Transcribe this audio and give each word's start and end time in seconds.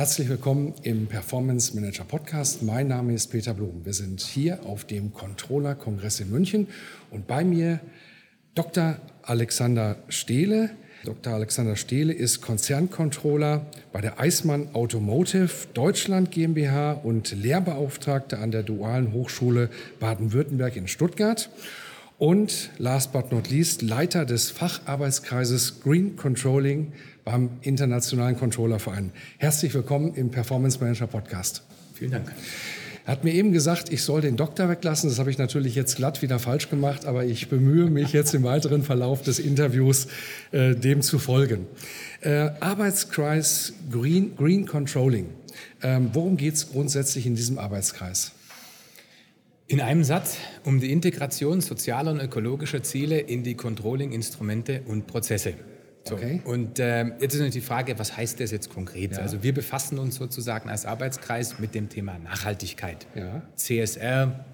Herzlich 0.00 0.30
willkommen 0.30 0.72
im 0.82 1.08
Performance 1.08 1.74
Manager 1.74 2.04
Podcast. 2.04 2.62
Mein 2.62 2.88
Name 2.88 3.12
ist 3.12 3.26
Peter 3.26 3.52
Blum. 3.52 3.84
Wir 3.84 3.92
sind 3.92 4.22
hier 4.22 4.64
auf 4.64 4.86
dem 4.86 5.12
Controller 5.12 5.74
Kongress 5.74 6.20
in 6.20 6.30
München 6.30 6.68
und 7.10 7.26
bei 7.26 7.44
mir 7.44 7.80
Dr. 8.54 8.96
Alexander 9.20 9.96
Stehle. 10.08 10.70
Dr. 11.04 11.34
Alexander 11.34 11.76
Stehle 11.76 12.14
ist 12.14 12.40
Konzerncontroller 12.40 13.66
bei 13.92 14.00
der 14.00 14.18
Eismann 14.18 14.68
Automotive 14.72 15.50
Deutschland 15.74 16.30
GmbH 16.30 16.92
und 16.92 17.32
Lehrbeauftragter 17.32 18.38
an 18.38 18.52
der 18.52 18.62
Dualen 18.62 19.12
Hochschule 19.12 19.68
Baden-Württemberg 19.98 20.76
in 20.76 20.88
Stuttgart. 20.88 21.50
Und 22.16 22.70
last 22.78 23.12
but 23.12 23.32
not 23.32 23.50
least 23.50 23.82
Leiter 23.82 24.24
des 24.24 24.50
Facharbeitskreises 24.50 25.82
Green 25.82 26.16
Controlling 26.16 26.92
beim 27.30 27.50
Internationalen 27.62 28.36
Controllerverein. 28.36 29.12
Herzlich 29.38 29.72
willkommen 29.72 30.14
im 30.14 30.30
Performance 30.30 30.80
Manager 30.80 31.06
Podcast. 31.06 31.62
Vielen 31.94 32.10
Dank. 32.10 32.32
Er 33.06 33.12
hat 33.12 33.22
mir 33.22 33.32
eben 33.32 33.52
gesagt, 33.52 33.92
ich 33.92 34.02
soll 34.02 34.20
den 34.20 34.36
Doktor 34.36 34.68
weglassen. 34.68 35.08
Das 35.08 35.20
habe 35.20 35.30
ich 35.30 35.38
natürlich 35.38 35.76
jetzt 35.76 35.94
glatt 35.94 36.22
wieder 36.22 36.40
falsch 36.40 36.68
gemacht, 36.70 37.06
aber 37.06 37.24
ich 37.24 37.48
bemühe 37.48 37.88
mich 37.88 38.12
jetzt 38.12 38.34
im 38.34 38.42
weiteren 38.42 38.82
Verlauf 38.82 39.22
des 39.22 39.38
Interviews 39.38 40.08
äh, 40.50 40.74
dem 40.74 41.02
zu 41.02 41.20
folgen. 41.20 41.68
Äh, 42.20 42.50
Arbeitskreis 42.58 43.74
Green, 43.92 44.34
Green 44.36 44.66
Controlling. 44.66 45.26
Ähm, 45.82 46.10
worum 46.12 46.36
geht 46.36 46.54
es 46.54 46.72
grundsätzlich 46.72 47.26
in 47.26 47.36
diesem 47.36 47.58
Arbeitskreis? 47.58 48.32
In 49.68 49.80
einem 49.80 50.02
Satz 50.02 50.36
um 50.64 50.80
die 50.80 50.90
Integration 50.90 51.60
sozialer 51.60 52.10
und 52.10 52.20
ökologischer 52.20 52.82
Ziele 52.82 53.20
in 53.20 53.44
die 53.44 53.54
Controlling-Instrumente 53.54 54.82
und 54.86 55.06
Prozesse. 55.06 55.54
So. 56.04 56.14
Okay. 56.14 56.40
Und 56.44 56.78
äh, 56.78 57.04
jetzt 57.20 57.34
ist 57.34 57.40
natürlich 57.40 57.54
die 57.54 57.60
Frage, 57.60 57.98
was 57.98 58.16
heißt 58.16 58.40
das 58.40 58.50
jetzt 58.50 58.70
konkret? 58.70 59.12
Ja. 59.12 59.18
Also 59.18 59.42
wir 59.42 59.52
befassen 59.52 59.98
uns 59.98 60.16
sozusagen 60.16 60.70
als 60.70 60.86
Arbeitskreis 60.86 61.58
mit 61.58 61.74
dem 61.74 61.88
Thema 61.88 62.18
Nachhaltigkeit. 62.18 63.06
Ja. 63.14 63.42
CSR, 63.54 64.44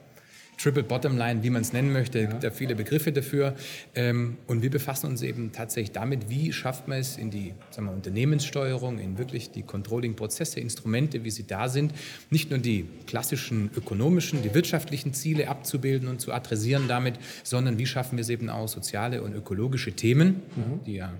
Triple 0.59 0.85
Bottom 0.85 1.19
Line, 1.19 1.43
wie 1.43 1.51
man 1.51 1.63
es 1.63 1.73
nennen 1.73 1.93
möchte, 1.93 2.21
ja. 2.21 2.27
gibt 2.27 2.43
da 2.43 2.51
viele 2.51 2.75
Begriffe 2.75 3.13
dafür. 3.13 3.55
Ähm, 3.95 4.39
und 4.47 4.63
wir 4.63 4.71
befassen 4.71 5.07
uns 5.07 5.23
eben 5.23 5.53
tatsächlich 5.53 5.93
damit, 5.93 6.31
wie 6.31 6.53
schafft 6.53 6.89
man 6.89 6.99
es 6.99 7.17
in 7.17 7.31
die 7.31 7.53
sagen 7.71 7.89
wir, 7.89 7.93
Unternehmenssteuerung, 7.93 8.99
in 8.99 9.19
wirklich 9.19 9.51
die 9.51 9.63
Controlling-Prozesse, 9.63 10.61
Instrumente, 10.61 11.25
wie 11.25 11.31
sie 11.31 11.47
da 11.47 11.69
sind, 11.69 11.93
nicht 12.31 12.51
nur 12.51 12.59
die 12.59 12.87
klassischen 13.07 13.71
ökonomischen, 13.77 14.43
die 14.43 14.55
wirtschaftlichen 14.55 15.13
Ziele 15.13 15.49
abzubilden 15.49 16.09
und 16.09 16.21
zu 16.21 16.33
adressieren 16.33 16.89
damit, 16.89 17.19
sondern 17.45 17.79
wie 17.79 17.87
schaffen 17.87 18.17
wir 18.17 18.23
es 18.23 18.31
eben 18.31 18.49
auch 18.49 18.69
soziale 18.69 19.23
und 19.23 19.35
ökologische 19.35 19.93
Themen, 19.93 20.43
mhm. 20.57 20.85
die 20.87 20.95
ja 20.95 21.13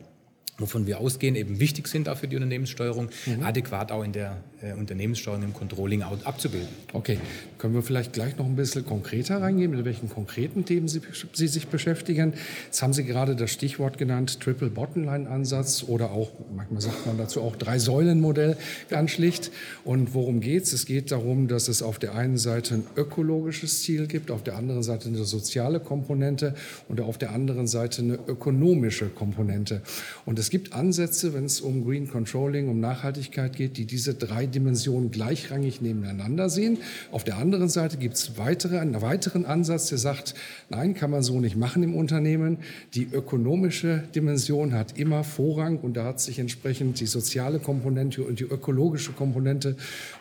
wovon 0.59 0.87
wir 0.87 1.01
ausgehen, 1.01 1.37
eben 1.37 1.61
wichtig 1.61 1.89
sind 1.89 2.09
auch 2.09 2.17
für 2.17 2.29
die 2.29 2.37
Unternehmenssteuerung, 2.37 3.11
mhm. 3.27 3.43
adäquat 3.43 3.93
auch 3.93 4.03
in 4.03 4.13
der 4.13 4.39
äh, 4.63 4.73
Unternehmenssteuerung 4.73 5.43
im 5.43 5.53
Controlling 5.53 6.03
abzubilden. 6.03 6.69
Okay, 6.93 7.19
können 7.59 7.75
wir 7.75 7.83
vielleicht 7.83 8.15
gleich 8.15 8.39
noch 8.39 8.47
ein 8.47 8.57
bisschen 8.57 8.87
konkreter 8.87 9.43
reingehen, 9.43 9.71
mit 9.71 9.85
welchen 9.85 10.09
konkreten 10.09 10.65
Themen 10.65 10.89
Sie, 10.89 11.01
Sie 11.33 11.49
sich 11.49 11.69
beschäftigen? 11.69 12.33
Jetzt 12.65 12.83
haben 12.83 12.95
Sie 12.95 13.05
gerade 13.05 13.37
das 13.37 13.51
Stichwort 13.51 13.99
genannt, 13.99 14.41
Triple 14.41 14.71
Bottomline 14.71 15.29
Ansatz 15.29 15.85
oder 15.87 16.11
auch, 16.11 16.31
manchmal 16.55 16.81
sagt 16.81 17.07
man 17.07 17.19
dazu 17.19 17.43
auch 17.43 17.57
Drei-Säulen-Modell, 17.57 18.57
ganz 18.89 19.11
schlicht. 19.11 19.51
Und 19.85 20.15
worum 20.15 20.41
geht 20.41 20.63
es? 20.63 20.73
Es 20.73 20.87
geht 20.87 21.13
darum, 21.13 21.49
dass 21.49 21.69
es 21.69 21.83
auf 21.83 21.99
der 21.99 22.15
einen 22.15 22.39
Seite 22.39 22.77
ein 22.77 22.87
ökologisches 22.97 23.83
Ziel 23.83 24.07
gibt, 24.07 24.31
auf 24.31 24.43
der 24.43 24.57
anderen 24.57 24.83
Seite 24.83 25.09
eine 25.09 25.25
soziale 25.25 25.81
Komponente 25.81 26.55
und 26.89 27.01
auf 27.01 27.19
der 27.19 27.33
anderen 27.33 27.67
Seite 27.67 28.01
eine 28.01 28.19
ökonomische 28.27 29.09
Komponente. 29.09 29.83
Und 30.25 30.39
es 30.47 30.51
gibt 30.51 30.75
Ansätze, 30.75 31.35
wenn 31.35 31.47
es 31.47 31.61
um 31.61 31.85
Green 31.85 32.09
Controlling, 32.09 32.69
um 32.69 32.79
Nachhaltigkeit 32.79 33.57
geht, 33.57 33.77
die 33.79 33.85
diese 33.85 34.15
drei 34.15 34.47
Dimensionen 34.47 35.11
gleichrangig 35.11 35.81
nebeneinander 35.81 36.49
sehen. 36.51 36.79
Auf 37.11 37.25
der 37.25 37.39
anderen 37.39 37.69
Seite 37.69 37.97
gibt 37.97 38.15
es 38.15 38.39
weitere, 38.39 38.79
einen 38.79 39.03
weiteren 39.03 39.45
Ansatz, 39.45 39.89
der 39.89 39.99
sagt, 39.99 40.37
nein, 40.69 40.95
kann 40.95 41.11
man 41.11 41.25
so 41.25 41.41
nicht 41.41 41.57
machen 41.57 41.83
im 41.83 41.97
Unternehmen. 41.97 42.59
Die 42.95 43.09
ökonomische 43.11 44.05
Dimension 44.15 44.73
hat 44.73 44.97
immer 44.97 45.25
Vorrang 45.25 45.79
und 45.81 45.97
da 45.97 46.05
hat 46.05 46.21
sich 46.21 46.39
entsprechend 46.39 47.01
die 47.01 47.07
soziale 47.07 47.59
Komponente 47.59 48.23
und 48.23 48.39
die 48.39 48.45
ökologische 48.45 49.11
Komponente 49.11 49.75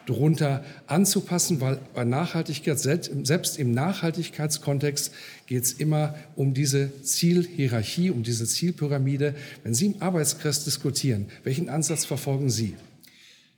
darunter 0.08 0.64
anzupassen, 0.88 1.62
weil 1.62 1.78
bei 1.94 2.04
Nachhaltigkeit, 2.04 2.80
selbst 2.80 3.60
im 3.60 3.74
Nachhaltigkeitskontext, 3.74 5.12
geht 5.48 5.64
es 5.64 5.74
immer 5.74 6.16
um 6.36 6.54
diese 6.54 6.90
Zielhierarchie, 7.04 8.10
um 8.10 8.24
diese 8.24 8.46
Zielpyramide. 8.46 9.36
Wenn 9.64 9.74
Sie 9.74 9.86
im 9.86 10.02
Arbeitskreis 10.16 10.64
diskutieren, 10.64 11.28
welchen 11.44 11.68
Ansatz 11.68 12.06
verfolgen 12.06 12.50
Sie? 12.50 12.76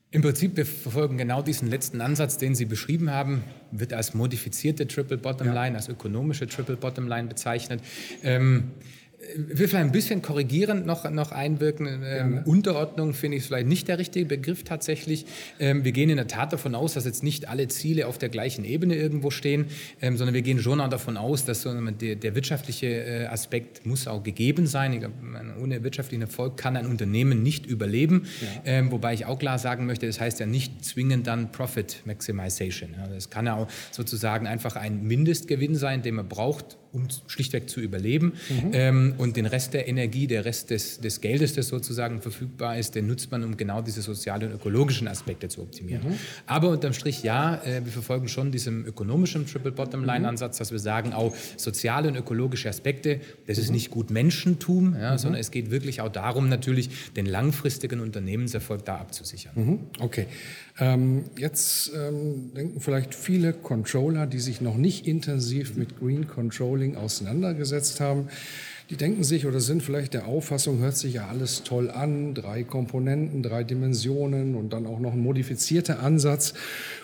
Im 0.09 0.23
Prinzip, 0.23 0.57
wir 0.57 0.65
verfolgen 0.65 1.15
genau 1.15 1.43
diesen 1.43 1.69
letzten 1.69 2.01
Ansatz, 2.01 2.39
den 2.39 2.55
Sie 2.55 2.65
beschrieben 2.65 3.11
haben, 3.11 3.43
wird 3.71 3.93
als 3.93 4.15
modifizierte 4.15 4.87
Triple 4.87 5.17
Bottom 5.17 5.49
Line, 5.49 5.69
ja. 5.69 5.75
als 5.75 5.87
ökonomische 5.87 6.47
Triple 6.47 6.77
Bottom 6.77 7.07
Line 7.07 7.27
bezeichnet. 7.27 7.81
Ähm, 8.23 8.71
will 9.35 9.67
vielleicht 9.67 9.85
ein 9.85 9.91
bisschen 9.91 10.21
korrigierend 10.21 10.85
noch, 10.85 11.09
noch 11.09 11.31
einwirken. 11.31 12.03
Ähm, 12.05 12.41
Unterordnung 12.45 13.13
finde 13.13 13.37
ich 13.37 13.43
vielleicht 13.43 13.67
nicht 13.67 13.87
der 13.87 13.97
richtige 13.97 14.25
Begriff 14.27 14.63
tatsächlich. 14.63 15.25
Ähm, 15.59 15.83
wir 15.83 15.91
gehen 15.91 16.09
in 16.09 16.17
der 16.17 16.27
Tat 16.27 16.53
davon 16.53 16.75
aus, 16.75 16.93
dass 16.93 17.05
jetzt 17.05 17.23
nicht 17.23 17.49
alle 17.49 17.67
Ziele 17.67 18.07
auf 18.07 18.19
der 18.19 18.29
gleichen 18.29 18.63
Ebene 18.63 18.95
irgendwo 18.95 19.31
stehen, 19.31 19.65
ähm, 20.01 20.17
sondern 20.17 20.35
wir 20.35 20.43
gehen 20.43 20.59
schon 20.59 20.79
auch 20.79 20.89
davon 20.89 21.17
aus, 21.17 21.45
dass 21.45 21.63
so, 21.63 21.73
der, 21.73 22.15
der, 22.15 22.35
wirtschaftliche 22.35 22.87
äh, 22.87 23.25
Aspekt 23.25 23.85
muss 23.87 24.07
auch 24.07 24.21
gegeben 24.21 24.67
sein. 24.67 24.93
Ich 24.93 24.99
glaube, 24.99 25.15
ohne 25.61 25.83
wirtschaftlichen 25.83 26.21
Erfolg 26.21 26.55
kann 26.55 26.77
ein 26.77 26.85
Unternehmen 26.85 27.41
nicht 27.41 27.65
überleben. 27.65 28.27
Ja. 28.41 28.47
Ähm, 28.65 28.91
wobei 28.91 29.15
ich 29.15 29.25
auch 29.25 29.39
klar 29.39 29.57
sagen 29.57 29.87
möchte, 29.87 30.05
das 30.05 30.19
heißt 30.19 30.39
ja 30.39 30.45
nicht 30.45 30.85
zwingend 30.85 31.25
dann 31.25 31.51
Profit 31.51 32.03
Maximization. 32.05 32.91
Ja, 32.95 33.07
das 33.07 33.31
kann 33.31 33.47
ja 33.47 33.55
auch 33.55 33.67
sozusagen 33.91 34.45
einfach 34.45 34.75
ein 34.75 35.03
Mindestgewinn 35.03 35.75
sein, 35.75 36.03
den 36.03 36.15
man 36.15 36.29
braucht, 36.29 36.77
um 36.97 37.07
schlichtweg 37.27 37.69
zu 37.69 37.79
überleben. 37.79 38.33
Mhm. 38.49 38.71
Ähm, 38.73 39.13
und 39.17 39.37
den 39.37 39.45
Rest 39.45 39.73
der 39.73 39.87
Energie, 39.87 40.27
der 40.27 40.45
Rest 40.45 40.69
des, 40.69 40.99
des, 40.99 41.21
Geldes, 41.21 41.53
das 41.53 41.67
sozusagen 41.67 42.21
verfügbar 42.21 42.77
ist, 42.77 42.95
den 42.95 43.07
nutzt 43.07 43.31
man, 43.31 43.43
um 43.43 43.55
genau 43.55 43.81
diese 43.81 44.01
sozialen 44.01 44.49
und 44.49 44.55
ökologischen 44.55 45.07
Aspekte 45.07 45.47
zu 45.47 45.61
optimieren. 45.61 46.03
Mhm. 46.03 46.19
Aber 46.45 46.69
unterm 46.69 46.93
Strich 46.93 47.23
ja, 47.23 47.55
äh, 47.63 47.83
wir 47.83 47.91
verfolgen 47.91 48.27
schon 48.27 48.51
diesen 48.51 48.85
ökonomischen 48.85 49.45
Triple 49.45 49.71
Bottom 49.71 50.03
Line 50.03 50.19
mhm. 50.19 50.25
Ansatz, 50.25 50.57
dass 50.57 50.71
wir 50.71 50.79
sagen, 50.79 51.13
auch 51.13 51.33
soziale 51.57 52.09
und 52.09 52.15
ökologische 52.15 52.69
Aspekte, 52.69 53.19
das 53.45 53.57
ist 53.57 53.67
mhm. 53.67 53.75
nicht 53.75 53.91
gut 53.91 54.09
Menschentum, 54.09 54.95
ja, 54.99 55.13
mhm. 55.13 55.17
sondern 55.17 55.39
es 55.39 55.51
geht 55.51 55.71
wirklich 55.71 56.01
auch 56.01 56.11
darum, 56.11 56.49
natürlich 56.49 56.89
den 57.15 57.25
langfristigen 57.25 57.99
Unternehmenserfolg 57.99 58.83
da 58.85 58.97
abzusichern. 58.97 59.53
Mhm. 59.55 59.79
Okay. 59.99 60.25
Ähm, 60.79 61.25
jetzt 61.37 61.91
ähm, 61.95 62.51
denken 62.55 62.79
vielleicht 62.79 63.15
viele 63.15 63.53
Controller, 63.53 64.27
die 64.27 64.39
sich 64.39 64.61
noch 64.61 64.77
nicht 64.77 65.07
intensiv 65.07 65.75
mit 65.75 65.99
Green 65.99 66.27
Controlling 66.27 66.95
auseinandergesetzt 66.95 67.99
haben, 67.99 68.27
die 68.89 68.95
denken 68.95 69.25
sich 69.25 69.45
oder 69.45 69.59
sind 69.59 69.83
vielleicht 69.83 70.13
der 70.13 70.27
Auffassung, 70.27 70.79
hört 70.79 70.95
sich 70.95 71.15
ja 71.15 71.27
alles 71.27 71.63
toll 71.63 71.89
an, 71.89 72.33
drei 72.33 72.63
Komponenten, 72.63 73.43
drei 73.43 73.65
Dimensionen 73.65 74.55
und 74.55 74.71
dann 74.71 74.85
auch 74.85 74.99
noch 74.99 75.11
ein 75.11 75.19
modifizierter 75.19 76.01
Ansatz. 76.01 76.53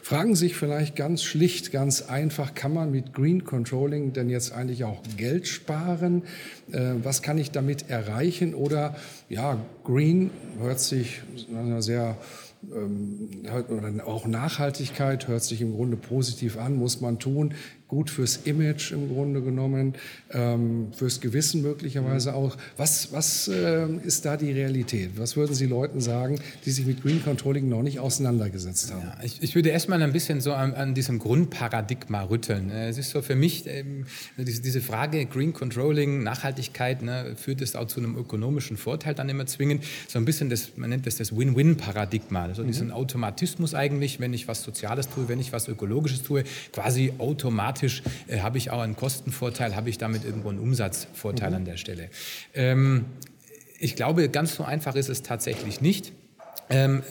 Fragen 0.02 0.36
sich 0.36 0.56
vielleicht 0.56 0.96
ganz 0.96 1.24
schlicht, 1.24 1.74
ganz 1.74 2.04
einfach, 2.04 2.54
kann 2.54 2.74
man 2.74 2.92
mit 2.92 3.14
Green 3.14 3.44
Controlling 3.44 4.14
denn 4.14 4.30
jetzt 4.30 4.54
eigentlich 4.54 4.86
auch 4.86 5.02
Geld 5.18 5.46
sparen? 5.48 6.24
Äh, 6.72 6.94
was 7.04 7.22
kann 7.22 7.38
ich 7.38 7.52
damit 7.52 7.90
erreichen? 7.90 8.54
Oder 8.54 8.96
ja, 9.28 9.58
Green 9.84 10.30
hört 10.60 10.80
sich 10.80 11.22
sehr 11.80 12.18
ähm, 12.74 14.02
auch 14.06 14.26
Nachhaltigkeit 14.26 15.28
hört 15.28 15.44
sich 15.44 15.62
im 15.62 15.74
Grunde 15.74 15.98
positiv 15.98 16.58
an, 16.58 16.76
muss 16.76 17.02
man 17.02 17.20
tun. 17.20 17.54
Gut 17.94 18.10
fürs 18.10 18.38
Image 18.46 18.92
im 18.92 19.10
Grunde 19.10 19.42
genommen, 19.42 19.94
ähm, 20.32 20.88
fürs 20.94 21.22
Gewissen 21.22 21.62
möglicherweise 21.62 22.32
mhm. 22.32 22.36
auch. 22.36 22.58
Was, 22.78 23.12
was 23.12 23.48
äh, 23.48 23.88
ist 24.04 24.26
da 24.26 24.38
die 24.38 24.52
Realität? 24.52 25.12
Was 25.18 25.38
würden 25.38 25.56
Sie 25.56 25.68
Leuten 25.68 26.02
sagen, 26.02 26.40
die 26.66 26.72
sich 26.72 26.86
mit 26.86 27.04
Green 27.04 27.24
Controlling 27.24 27.70
noch 27.70 27.84
nicht 27.84 28.00
auseinandergesetzt 28.00 28.92
haben? 28.92 29.04
Ja, 29.04 29.18
ich, 29.24 29.42
ich, 29.42 29.56
würde 29.56 29.70
erstmal 29.70 30.02
ein 30.02 30.12
bisschen 30.12 30.42
so 30.42 30.54
an, 30.54 30.74
an, 30.74 30.94
diesem 30.94 31.20
Grundparadigma 31.20 32.24
rütteln. 32.24 32.70
Äh, 32.72 32.90
es 32.90 32.98
ist 32.98 33.12
so 33.12 33.22
für 33.22 33.36
mich 33.36 33.66
ähm, 33.68 34.06
diese, 34.38 34.62
diese, 34.62 34.82
Frage 34.82 35.26
Green 35.26 35.54
Controlling, 35.54 36.24
Nachhaltigkeit, 36.24 37.02
ne, 37.02 37.36
führt 37.36 37.62
es 37.62 37.76
auch 37.76 37.88
zu 37.88 38.00
einem 38.00 38.18
ökonomischen 38.18 38.78
Vorteil 38.78 39.14
dann 39.14 39.30
immer 39.30 39.46
zwingend. 39.46 39.84
So 40.08 40.20
ein 40.20 40.26
bisschen 40.26 40.50
das, 40.50 40.72
man 40.76 40.90
nennt 40.90 41.06
das 41.06 41.18
das 41.18 41.36
Win-Win-Paradigma. 41.36 42.44
Also 42.44 42.64
mhm. 42.64 42.68
diesen 42.68 42.92
Automatismus 42.92 43.74
eigentlich, 43.74 44.20
wenn 44.20 44.34
ich 44.34 44.48
was 44.48 44.64
Soziales 44.64 45.10
tue, 45.10 45.28
wenn 45.28 45.40
ich 45.40 45.54
was 45.54 45.68
Ökologisches 45.68 46.24
tue, 46.24 46.44
quasi 46.72 47.14
automatisch 47.18 47.83
äh, 48.28 48.40
habe 48.40 48.58
ich 48.58 48.72
auch 48.72 48.82
einen 48.82 48.96
Kostenvorteil, 48.96 49.76
habe 49.76 49.90
ich 49.90 49.98
damit 49.98 50.26
irgendwo 50.26 50.50
einen 50.50 50.60
Umsatzvorteil 50.60 51.50
mhm. 51.50 51.56
an 51.56 51.66
der 51.66 51.78
Stelle. 51.78 52.10
Ähm, 52.54 53.06
ich 53.80 53.96
glaube, 53.96 54.30
ganz 54.30 54.56
so 54.56 54.64
einfach 54.64 54.96
ist 54.96 55.10
es 55.10 55.24
tatsächlich 55.24 55.82
nicht. 55.82 56.14
Ähm, 56.70 57.04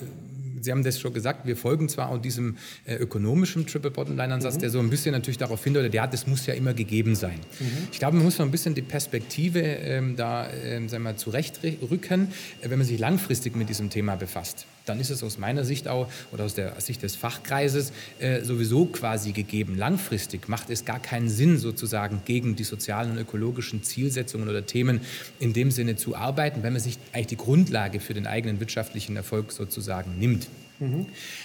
Sie 0.62 0.70
haben 0.70 0.84
das 0.84 1.00
schon 1.00 1.12
gesagt, 1.12 1.46
wir 1.46 1.56
folgen 1.56 1.88
zwar 1.88 2.10
auch 2.10 2.18
diesem 2.18 2.56
äh, 2.84 2.94
ökonomischen 2.94 3.66
Triple 3.66 3.90
Bottom 3.90 4.16
Line 4.16 4.32
Ansatz, 4.32 4.56
mhm. 4.56 4.60
der 4.60 4.70
so 4.70 4.78
ein 4.78 4.90
bisschen 4.90 5.12
natürlich 5.12 5.38
darauf 5.38 5.62
hindeutet, 5.64 5.92
ja, 5.92 6.06
das 6.06 6.26
muss 6.26 6.46
ja 6.46 6.54
immer 6.54 6.72
gegeben 6.72 7.14
sein. 7.14 7.40
Mhm. 7.58 7.88
Ich 7.90 7.98
glaube, 7.98 8.16
man 8.16 8.24
muss 8.24 8.38
noch 8.38 8.46
ein 8.46 8.52
bisschen 8.52 8.74
die 8.74 8.82
Perspektive 8.82 9.60
ähm, 9.60 10.16
da 10.16 10.48
ähm, 10.50 10.88
sagen 10.88 11.02
wir, 11.02 11.16
zurechtrücken, 11.16 12.28
wenn 12.62 12.78
man 12.78 12.86
sich 12.86 12.98
langfristig 12.98 13.56
mit 13.56 13.68
diesem 13.68 13.90
Thema 13.90 14.14
befasst 14.14 14.66
dann 14.84 15.00
ist 15.00 15.10
es 15.10 15.22
aus 15.22 15.38
meiner 15.38 15.64
Sicht 15.64 15.88
auch 15.88 16.08
oder 16.32 16.44
aus 16.44 16.54
der 16.54 16.80
Sicht 16.80 17.02
des 17.02 17.16
Fachkreises 17.16 17.92
äh, 18.18 18.42
sowieso 18.42 18.86
quasi 18.86 19.32
gegeben. 19.32 19.76
Langfristig 19.76 20.48
macht 20.48 20.70
es 20.70 20.84
gar 20.84 21.00
keinen 21.00 21.28
Sinn, 21.28 21.58
sozusagen 21.58 22.22
gegen 22.24 22.56
die 22.56 22.64
sozialen 22.64 23.12
und 23.12 23.18
ökologischen 23.18 23.82
Zielsetzungen 23.82 24.48
oder 24.48 24.66
Themen 24.66 25.00
in 25.38 25.52
dem 25.52 25.70
Sinne 25.70 25.96
zu 25.96 26.16
arbeiten, 26.16 26.62
wenn 26.62 26.72
man 26.72 26.82
sich 26.82 26.98
eigentlich 27.12 27.26
die 27.28 27.36
Grundlage 27.36 28.00
für 28.00 28.14
den 28.14 28.26
eigenen 28.26 28.60
wirtschaftlichen 28.60 29.16
Erfolg 29.16 29.52
sozusagen 29.52 30.18
nimmt. 30.18 30.48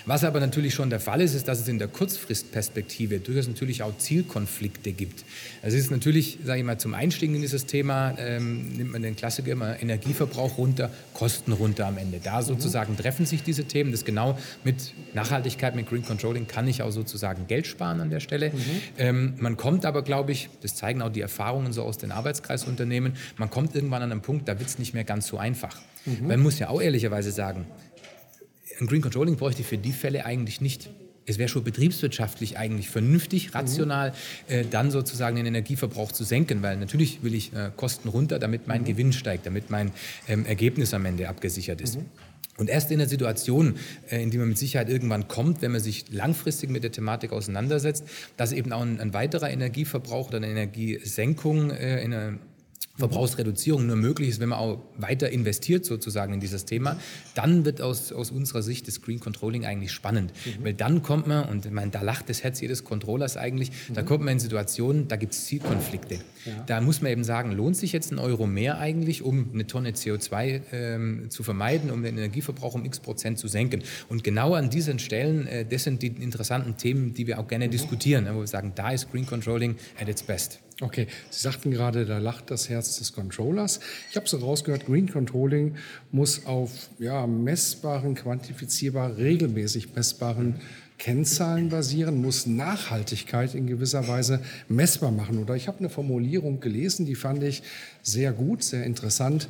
Was 0.06 0.24
aber 0.24 0.40
natürlich 0.40 0.74
schon 0.74 0.90
der 0.90 1.00
Fall 1.00 1.22
ist, 1.22 1.34
ist, 1.34 1.48
dass 1.48 1.60
es 1.60 1.68
in 1.68 1.80
der 1.80 1.88
Kurzfristperspektive 1.88 3.20
durchaus 3.20 3.48
natürlich 3.48 3.84
auch 3.84 3.98
Zielkonflikte 3.98 4.92
gibt. 4.92 5.26
Also 5.62 5.78
es 5.78 5.84
ist 5.84 5.92
natürlich, 5.92 6.40
sage 6.44 6.60
ich 6.60 6.66
mal, 6.66 6.80
zum 6.80 6.94
Einstieg 6.94 7.34
in 7.34 7.42
dieses 7.42 7.66
Thema 7.66 8.16
ähm, 8.18 8.74
nimmt 8.74 8.92
man 8.92 9.02
den 9.02 9.16
Klassiker 9.16 9.52
immer 9.52 9.82
Energieverbrauch 9.82 10.58
runter, 10.58 10.92
Kosten 11.14 11.52
runter 11.52 11.88
am 11.88 11.98
Ende. 11.98 12.20
Da 12.24 12.42
sozusagen 12.42 12.94
mhm. 12.94 12.98
treffen 12.98 13.26
sich 13.26 13.44
diese 13.44 13.66
Themen. 13.66 13.92
Das 13.92 14.06
genau 14.06 14.38
mit 14.64 14.94
Nachhaltigkeit, 15.14 15.76
mit 15.76 15.88
Green 15.88 16.04
Controlling 16.04 16.48
kann 16.48 16.68
ich 16.68 16.82
auch 16.82 16.92
sozusagen 16.92 17.48
Geld 17.48 17.68
sparen 17.68 18.02
an 18.02 18.10
der 18.10 18.20
Stelle. 18.20 18.50
Mhm. 18.50 18.62
Ähm, 18.98 19.34
man 19.40 19.58
kommt 19.58 19.86
aber, 19.86 20.04
glaube 20.04 20.32
ich, 20.32 20.50
das 20.62 20.76
zeigen 20.76 21.02
auch 21.02 21.12
die 21.12 21.22
Erfahrungen 21.22 21.74
so 21.74 21.84
aus 21.84 21.98
den 21.98 22.12
Arbeitskreisunternehmen, 22.12 23.14
man 23.38 23.50
kommt 23.50 23.76
irgendwann 23.76 24.02
an 24.02 24.12
einen 24.12 24.22
Punkt, 24.22 24.48
da 24.48 24.60
wird 24.60 24.70
es 24.70 24.80
nicht 24.80 24.94
mehr 24.94 25.04
ganz 25.04 25.28
so 25.28 25.38
einfach. 25.38 25.78
Man 26.22 26.40
muss 26.40 26.58
ja 26.58 26.70
auch 26.70 26.82
ehrlicherweise 26.82 27.32
sagen, 27.32 27.66
ein 28.80 28.88
Green 28.88 29.02
Controlling 29.02 29.36
bräuchte 29.36 29.62
ich 29.62 29.68
für 29.68 29.78
die 29.78 29.92
Fälle 29.92 30.26
eigentlich 30.26 30.62
nicht. 30.62 30.90
Es 31.26 31.38
wäre 31.38 31.50
schon 31.50 31.64
betriebswirtschaftlich 31.64 32.58
eigentlich 32.58 32.90
vernünftig, 32.90 33.54
rational, 33.54 34.12
mhm. 34.48 34.54
äh, 34.54 34.66
dann 34.70 34.92
sozusagen 34.92 35.36
den 35.36 35.46
Energieverbrauch 35.46 36.14
zu 36.14 36.24
senken, 36.24 36.62
weil 36.62 36.78
natürlich 36.78 37.22
will 37.22 37.34
ich 37.34 37.54
äh, 37.54 37.70
Kosten 37.76 38.08
runter, 38.08 38.40
damit 38.40 38.68
mein 38.68 38.82
mhm. 38.82 38.86
Gewinn 38.86 39.14
steigt, 39.14 39.46
damit 39.46 39.70
mein 39.70 39.92
ähm, 40.30 40.46
Ergebnis 40.46 40.94
am 40.94 41.06
Ende 41.06 41.28
abgesichert 41.28 41.82
ist. 41.82 41.98
Mhm. 41.98 42.06
Und 42.58 42.70
erst 42.70 42.90
in 42.92 42.98
der 42.98 43.10
Situation, 43.10 43.76
äh, 44.10 44.24
in 44.24 44.32
die 44.32 44.38
man 44.38 44.48
mit 44.48 44.58
Sicherheit 44.58 44.90
irgendwann 44.90 45.28
kommt, 45.28 45.62
wenn 45.62 45.74
man 45.74 45.82
sich 45.82 46.06
langfristig 46.12 46.70
mit 46.70 46.84
der 46.84 46.94
Thematik 46.94 47.34
auseinandersetzt, 47.34 48.06
dass 48.38 48.54
eben 48.54 48.72
auch 48.72 48.82
ein, 48.82 49.02
ein 49.02 49.14
weiterer 49.14 49.50
Energieverbrauch 49.50 50.30
oder 50.30 50.38
eine 50.38 50.48
Energiesenkung 50.48 51.72
äh, 51.72 52.02
in 52.02 52.14
einer 52.14 52.38
Verbrauchsreduzierung 52.98 53.86
nur 53.86 53.96
möglich 53.96 54.30
ist, 54.30 54.40
wenn 54.40 54.50
man 54.50 54.60
auch 54.60 54.80
weiter 54.98 55.30
investiert 55.30 55.86
sozusagen 55.86 56.34
in 56.34 56.40
dieses 56.40 56.66
Thema, 56.66 56.98
dann 57.36 57.64
wird 57.64 57.80
aus, 57.80 58.12
aus 58.12 58.32
unserer 58.32 58.64
Sicht 58.64 58.88
das 58.88 59.02
Green 59.02 59.20
Controlling 59.20 59.66
eigentlich 59.66 59.92
spannend. 59.92 60.34
Mhm. 60.46 60.66
Weil 60.66 60.74
dann 60.74 61.04
kommt 61.04 61.28
man, 61.28 61.48
und 61.48 61.66
ich 61.66 61.72
meine, 61.72 61.92
da 61.92 62.02
lacht 62.02 62.30
das 62.30 62.44
Herz 62.44 62.60
jedes 62.60 62.84
Controllers 62.84 63.38
eigentlich, 63.38 63.72
mhm. 63.90 63.94
da 63.94 64.02
kommt 64.02 64.24
man 64.24 64.34
in 64.34 64.40
Situationen, 64.40 65.08
da 65.08 65.16
gibt 65.16 65.34
es 65.34 65.46
Zielkonflikte. 65.46 66.16
Ja. 66.46 66.64
Da 66.66 66.82
muss 66.82 67.02
man 67.02 67.12
eben 67.12 67.24
sagen, 67.24 67.52
lohnt 67.52 67.78
sich 67.78 67.92
jetzt 67.92 68.12
ein 68.12 68.20
Euro 68.20 68.48
mehr 68.48 68.80
eigentlich, 68.80 69.22
um 69.22 69.52
eine 69.54 69.68
Tonne 69.68 69.92
CO2 69.92 70.62
ähm, 70.72 71.30
zu 71.30 71.44
vermeiden, 71.44 71.92
um 71.92 72.02
den 72.02 72.18
Energieverbrauch 72.18 72.74
um 72.74 72.84
x 72.84 73.00
Prozent 73.00 73.38
zu 73.38 73.48
senken. 73.48 73.84
Und 74.10 74.24
genau 74.24 74.56
an 74.56 74.72
diesen 74.72 74.98
Stellen, 74.98 75.46
äh, 75.46 75.66
das 75.66 75.84
sind 75.84 76.02
die 76.02 76.08
interessanten 76.08 76.78
Themen, 76.78 77.14
die 77.14 77.28
wir 77.28 77.40
auch 77.40 77.48
gerne 77.48 77.68
mhm. 77.68 77.72
diskutieren, 77.72 78.28
wo 78.32 78.40
wir 78.40 78.48
sagen, 78.48 78.72
da 78.74 78.90
ist 78.90 79.12
Green 79.12 79.28
Controlling 79.28 79.76
at 80.00 80.10
its 80.10 80.24
best. 80.24 80.62
Okay, 80.80 81.08
Sie 81.32 81.42
sagten 81.42 81.72
gerade, 81.72 82.06
da 82.06 82.20
lacht 82.20 82.52
das 82.52 82.70
Herz 82.70 83.00
des 83.00 83.14
Controllers. 83.14 83.80
Ich 84.12 84.16
habe 84.16 84.28
so 84.28 84.38
rausgehört, 84.38 84.86
Green 84.86 85.12
Controlling 85.12 85.76
muss 86.12 86.46
auf 86.46 86.90
ja, 87.00 87.26
messbaren, 87.26 88.14
quantifizierbaren, 88.14 89.16
regelmäßig 89.16 89.96
messbaren 89.96 90.56
Kennzahlen 91.00 91.70
basieren, 91.70 92.22
muss 92.22 92.48
Nachhaltigkeit 92.48 93.54
in 93.54 93.68
gewisser 93.68 94.08
Weise 94.08 94.42
messbar 94.68 95.12
machen. 95.12 95.38
Oder 95.38 95.56
ich 95.56 95.68
habe 95.68 95.80
eine 95.80 95.90
Formulierung 95.90 96.60
gelesen, 96.60 97.06
die 97.06 97.14
fand 97.16 97.44
ich 97.44 97.62
sehr 98.02 98.32
gut, 98.32 98.64
sehr 98.64 98.84
interessant. 98.84 99.48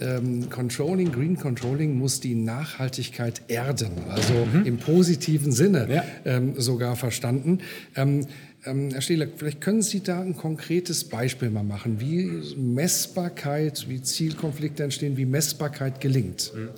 Ähm, 0.00 0.50
Controlling, 0.50 1.12
Green 1.12 1.36
Controlling 1.36 1.96
muss 1.96 2.18
die 2.18 2.34
Nachhaltigkeit 2.34 3.42
erden, 3.46 3.92
also 4.08 4.34
mhm. 4.52 4.64
im 4.64 4.78
positiven 4.78 5.52
Sinne 5.52 5.86
ja. 5.88 6.04
ähm, 6.24 6.54
sogar 6.60 6.96
verstanden. 6.96 7.60
Ähm, 7.94 8.26
ähm, 8.64 8.90
Herr 8.90 9.00
Stehler, 9.00 9.26
vielleicht 9.34 9.60
können 9.60 9.82
Sie 9.82 10.02
da 10.02 10.20
ein 10.20 10.36
konkretes 10.36 11.04
Beispiel 11.04 11.50
mal 11.50 11.62
machen, 11.62 12.00
wie 12.00 12.24
Messbarkeit, 12.56 13.86
wie 13.88 14.02
Zielkonflikte 14.02 14.82
entstehen, 14.82 15.16
wie 15.16 15.24
Messbarkeit 15.24 16.00
gelingt. 16.00 16.52
Mhm. 16.54 16.68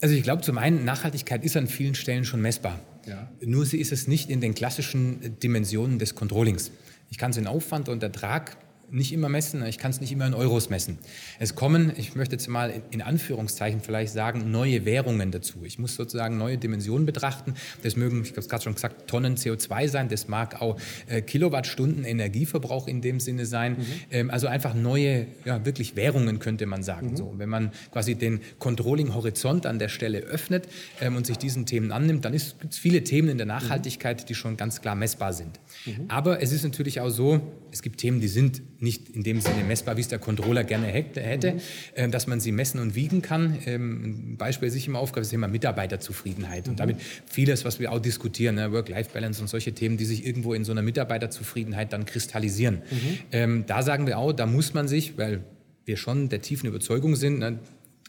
Also 0.00 0.14
ich 0.14 0.22
glaube, 0.22 0.42
zum 0.42 0.58
einen, 0.58 0.84
Nachhaltigkeit 0.84 1.44
ist 1.44 1.56
an 1.56 1.66
vielen 1.66 1.94
Stellen 1.94 2.24
schon 2.24 2.40
messbar. 2.40 2.80
Ja. 3.06 3.28
Nur 3.40 3.66
sie 3.66 3.78
ist 3.78 3.90
es 3.90 4.06
nicht 4.06 4.30
in 4.30 4.40
den 4.40 4.54
klassischen 4.54 5.38
Dimensionen 5.40 5.98
des 5.98 6.14
Controllings. 6.14 6.70
Ich 7.10 7.18
kann 7.18 7.30
es 7.30 7.36
in 7.36 7.46
Aufwand 7.46 7.88
und 7.88 8.02
Ertrag 8.02 8.56
nicht 8.90 9.12
immer 9.12 9.28
messen, 9.28 9.64
ich 9.66 9.78
kann 9.78 9.90
es 9.90 10.00
nicht 10.00 10.12
immer 10.12 10.26
in 10.26 10.34
Euros 10.34 10.70
messen. 10.70 10.98
Es 11.38 11.54
kommen, 11.54 11.92
ich 11.96 12.14
möchte 12.14 12.34
jetzt 12.34 12.48
mal 12.48 12.82
in 12.90 13.02
Anführungszeichen 13.02 13.80
vielleicht 13.80 14.12
sagen, 14.12 14.50
neue 14.50 14.84
Währungen 14.84 15.30
dazu. 15.30 15.64
Ich 15.64 15.78
muss 15.78 15.94
sozusagen 15.94 16.38
neue 16.38 16.58
Dimensionen 16.58 17.06
betrachten. 17.06 17.54
Das 17.82 17.96
mögen, 17.96 18.22
ich 18.22 18.30
habe 18.30 18.40
es 18.40 18.48
gerade 18.48 18.64
schon 18.64 18.74
gesagt, 18.74 19.08
Tonnen 19.08 19.36
CO2 19.36 19.88
sein, 19.88 20.08
das 20.08 20.28
mag 20.28 20.60
auch 20.60 20.78
äh, 21.06 21.22
Kilowattstunden 21.22 22.04
Energieverbrauch 22.04 22.88
in 22.88 23.00
dem 23.00 23.20
Sinne 23.20 23.46
sein. 23.46 23.72
Mhm. 23.72 23.86
Ähm, 24.10 24.30
also 24.30 24.46
einfach 24.46 24.74
neue, 24.74 25.26
ja, 25.44 25.64
wirklich 25.64 25.96
Währungen 25.96 26.38
könnte 26.38 26.66
man 26.66 26.82
sagen. 26.82 27.10
Mhm. 27.10 27.16
So, 27.16 27.34
wenn 27.36 27.48
man 27.48 27.72
quasi 27.92 28.14
den 28.14 28.40
Controlling-Horizont 28.58 29.66
an 29.66 29.78
der 29.78 29.88
Stelle 29.88 30.20
öffnet 30.20 30.68
ähm, 31.00 31.16
und 31.16 31.26
sich 31.26 31.38
diesen 31.38 31.66
Themen 31.66 31.92
annimmt, 31.92 32.24
dann 32.24 32.32
gibt 32.32 32.72
es 32.72 32.78
viele 32.78 33.04
Themen 33.04 33.28
in 33.28 33.38
der 33.38 33.46
Nachhaltigkeit, 33.46 34.28
die 34.28 34.34
schon 34.34 34.56
ganz 34.56 34.80
klar 34.80 34.94
messbar 34.94 35.32
sind. 35.32 35.58
Mhm. 35.86 36.04
Aber 36.08 36.42
es 36.42 36.52
ist 36.52 36.64
natürlich 36.64 37.00
auch 37.00 37.10
so, 37.10 37.40
es 37.70 37.82
gibt 37.82 38.00
Themen, 38.00 38.20
die 38.20 38.28
sind 38.28 38.62
nicht 38.80 39.08
in 39.10 39.22
dem 39.22 39.40
Sinne 39.40 39.64
messbar, 39.64 39.96
wie 39.96 40.00
es 40.00 40.08
der 40.08 40.18
Controller 40.18 40.64
gerne 40.64 40.86
hätte, 40.86 41.52
mhm. 41.52 41.60
äh, 41.94 42.08
dass 42.08 42.26
man 42.26 42.40
sie 42.40 42.52
messen 42.52 42.80
und 42.80 42.94
wiegen 42.94 43.22
kann. 43.22 43.58
Ähm, 43.66 44.32
ein 44.32 44.36
Beispiel, 44.36 44.68
das 44.68 44.76
ich 44.76 44.86
immer 44.86 44.98
aufgreife, 44.98 45.22
ist 45.22 45.32
immer 45.32 45.48
Mitarbeiterzufriedenheit. 45.48 46.66
Mhm. 46.66 46.70
Und 46.72 46.80
damit 46.80 46.96
vieles, 47.26 47.64
was 47.64 47.80
wir 47.80 47.92
auch 47.92 48.00
diskutieren, 48.00 48.56
ne, 48.56 48.72
Work-Life-Balance 48.72 49.40
und 49.40 49.48
solche 49.48 49.72
Themen, 49.72 49.96
die 49.96 50.04
sich 50.04 50.26
irgendwo 50.26 50.54
in 50.54 50.64
so 50.64 50.72
einer 50.72 50.82
Mitarbeiterzufriedenheit 50.82 51.92
dann 51.92 52.04
kristallisieren. 52.04 52.76
Mhm. 52.90 53.18
Ähm, 53.32 53.64
da 53.66 53.82
sagen 53.82 54.06
wir 54.06 54.18
auch, 54.18 54.32
da 54.32 54.46
muss 54.46 54.74
man 54.74 54.88
sich, 54.88 55.18
weil 55.18 55.42
wir 55.84 55.96
schon 55.96 56.28
der 56.28 56.42
tiefen 56.42 56.66
Überzeugung 56.66 57.16
sind, 57.16 57.38
ne, 57.38 57.58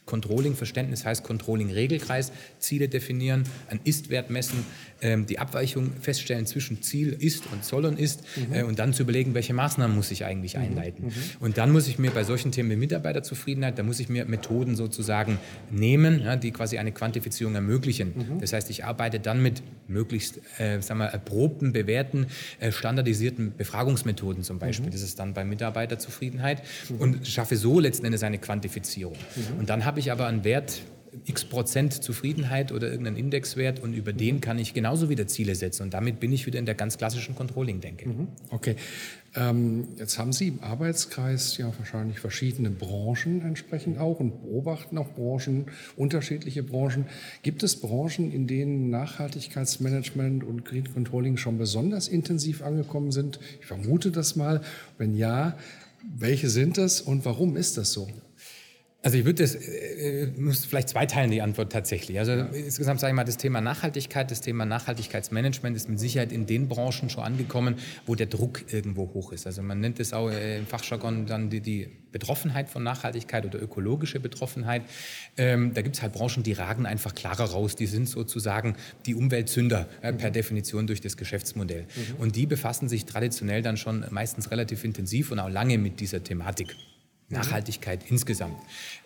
Controlling-Verständnis 0.06 1.04
heißt 1.04 1.24
Controlling-Regelkreis, 1.24 2.32
Ziele 2.58 2.88
definieren, 2.88 3.44
ein 3.68 3.80
Ist-Wert 3.84 4.30
messen, 4.30 4.64
ähm, 5.02 5.26
die 5.26 5.38
Abweichung 5.38 5.92
feststellen 6.00 6.46
zwischen 6.46 6.82
Ziel 6.82 7.16
ist 7.18 7.44
und 7.52 7.64
soll 7.64 7.86
und 7.86 7.98
ist 7.98 8.22
mhm. 8.36 8.54
äh, 8.54 8.62
und 8.62 8.78
dann 8.78 8.92
zu 8.92 9.02
überlegen, 9.02 9.34
welche 9.34 9.54
Maßnahmen 9.54 9.94
muss 9.96 10.10
ich 10.10 10.24
eigentlich 10.24 10.56
mhm. 10.56 10.62
einleiten. 10.62 11.06
Mhm. 11.06 11.12
Und 11.40 11.58
dann 11.58 11.72
muss 11.72 11.88
ich 11.88 11.98
mir 11.98 12.10
bei 12.10 12.24
solchen 12.24 12.52
Themen 12.52 12.70
wie 12.70 12.76
Mitarbeiterzufriedenheit, 12.76 13.78
da 13.78 13.82
muss 13.82 14.00
ich 14.00 14.08
mir 14.08 14.24
Methoden 14.26 14.76
sozusagen 14.76 15.38
nehmen, 15.70 16.20
ja, 16.20 16.36
die 16.36 16.50
quasi 16.50 16.78
eine 16.78 16.92
Quantifizierung 16.92 17.54
ermöglichen. 17.54 18.12
Mhm. 18.14 18.40
Das 18.40 18.52
heißt, 18.52 18.68
ich 18.70 18.84
arbeite 18.84 19.20
dann 19.20 19.42
mit 19.42 19.62
möglichst 19.88 20.40
äh, 20.58 20.80
sagen 20.80 21.00
wir, 21.00 21.06
erprobten, 21.06 21.72
bewährten, 21.72 22.26
äh, 22.60 22.72
standardisierten 22.72 23.56
Befragungsmethoden 23.56 24.42
zum 24.42 24.58
Beispiel. 24.58 24.86
Mhm. 24.86 24.92
Das 24.92 25.02
ist 25.02 25.18
dann 25.18 25.34
bei 25.34 25.44
Mitarbeiterzufriedenheit 25.44 26.62
mhm. 26.88 26.96
und 26.96 27.26
schaffe 27.26 27.56
so 27.56 27.80
letzten 27.80 28.06
Endes 28.06 28.22
eine 28.22 28.38
Quantifizierung. 28.38 29.16
Und 29.58 29.68
dann 29.70 29.84
habe 29.90 29.98
ich 29.98 30.12
aber 30.12 30.28
einen 30.28 30.44
Wert 30.44 30.82
x 31.26 31.44
Prozent 31.44 31.92
Zufriedenheit 32.04 32.70
oder 32.70 32.88
irgendeinen 32.88 33.16
Indexwert 33.16 33.80
und 33.80 33.92
über 33.92 34.12
den 34.12 34.40
kann 34.40 34.56
ich 34.60 34.72
genauso 34.72 35.08
wieder 35.08 35.26
Ziele 35.26 35.56
setzen. 35.56 35.82
Und 35.82 35.94
damit 35.94 36.20
bin 36.20 36.32
ich 36.32 36.46
wieder 36.46 36.60
in 36.60 36.64
der 36.64 36.76
ganz 36.76 36.96
klassischen 36.96 37.34
Controlling-Denke. 37.34 38.08
Mhm. 38.08 38.28
Okay. 38.50 38.76
Ähm, 39.34 39.88
jetzt 39.98 40.16
haben 40.16 40.32
Sie 40.32 40.46
im 40.46 40.60
Arbeitskreis 40.60 41.56
ja 41.56 41.72
wahrscheinlich 41.76 42.20
verschiedene 42.20 42.70
Branchen 42.70 43.42
entsprechend 43.42 43.98
auch 43.98 44.20
und 44.20 44.42
beobachten 44.42 44.96
auch 44.96 45.08
Branchen, 45.08 45.64
unterschiedliche 45.96 46.62
Branchen. 46.62 47.06
Gibt 47.42 47.64
es 47.64 47.80
Branchen, 47.80 48.30
in 48.30 48.46
denen 48.46 48.90
Nachhaltigkeitsmanagement 48.90 50.44
und 50.44 50.64
Green 50.64 50.94
Controlling 50.94 51.36
schon 51.36 51.58
besonders 51.58 52.06
intensiv 52.06 52.62
angekommen 52.62 53.10
sind? 53.10 53.40
Ich 53.58 53.66
vermute 53.66 54.12
das 54.12 54.36
mal. 54.36 54.60
Wenn 54.98 55.16
ja, 55.16 55.58
welche 56.16 56.48
sind 56.48 56.78
das 56.78 57.00
und 57.00 57.24
warum 57.24 57.56
ist 57.56 57.76
das 57.76 57.92
so? 57.92 58.06
Also 59.02 59.16
ich 59.16 59.24
würde 59.24 59.42
das, 59.42 59.54
äh, 59.54 60.28
muss 60.36 60.66
vielleicht 60.66 60.90
zweiteilen 60.90 61.30
die 61.30 61.40
Antwort 61.40 61.72
tatsächlich. 61.72 62.18
Also 62.18 62.32
ja. 62.32 62.44
insgesamt 62.44 63.00
sage 63.00 63.12
ich 63.12 63.16
mal, 63.16 63.24
das 63.24 63.38
Thema 63.38 63.62
Nachhaltigkeit, 63.62 64.30
das 64.30 64.42
Thema 64.42 64.66
Nachhaltigkeitsmanagement 64.66 65.74
ist 65.74 65.88
mit 65.88 65.98
Sicherheit 65.98 66.32
in 66.32 66.44
den 66.44 66.68
Branchen 66.68 67.08
schon 67.08 67.24
angekommen, 67.24 67.76
wo 68.04 68.14
der 68.14 68.26
Druck 68.26 68.70
irgendwo 68.70 69.10
hoch 69.14 69.32
ist. 69.32 69.46
Also 69.46 69.62
man 69.62 69.80
nennt 69.80 70.00
es 70.00 70.12
auch 70.12 70.30
äh, 70.30 70.58
im 70.58 70.66
Fachjargon 70.66 71.24
dann 71.24 71.48
die, 71.48 71.62
die 71.62 71.88
Betroffenheit 72.12 72.68
von 72.68 72.82
Nachhaltigkeit 72.82 73.46
oder 73.46 73.62
ökologische 73.62 74.20
Betroffenheit. 74.20 74.82
Ähm, 75.38 75.72
da 75.72 75.80
gibt 75.80 75.96
es 75.96 76.02
halt 76.02 76.12
Branchen, 76.12 76.42
die 76.42 76.52
ragen 76.52 76.84
einfach 76.84 77.14
klarer 77.14 77.44
raus. 77.44 77.76
Die 77.76 77.86
sind 77.86 78.06
sozusagen 78.06 78.76
die 79.06 79.14
Umweltsünder 79.14 79.88
äh, 80.02 80.12
per 80.12 80.28
mhm. 80.28 80.34
Definition 80.34 80.86
durch 80.86 81.00
das 81.00 81.16
Geschäftsmodell. 81.16 81.82
Mhm. 81.82 82.16
Und 82.18 82.36
die 82.36 82.44
befassen 82.44 82.90
sich 82.90 83.06
traditionell 83.06 83.62
dann 83.62 83.78
schon 83.78 84.04
meistens 84.10 84.50
relativ 84.50 84.84
intensiv 84.84 85.30
und 85.30 85.38
auch 85.38 85.48
lange 85.48 85.78
mit 85.78 86.00
dieser 86.00 86.22
Thematik. 86.22 86.76
Nachhaltigkeit 87.30 88.10
insgesamt. 88.10 88.56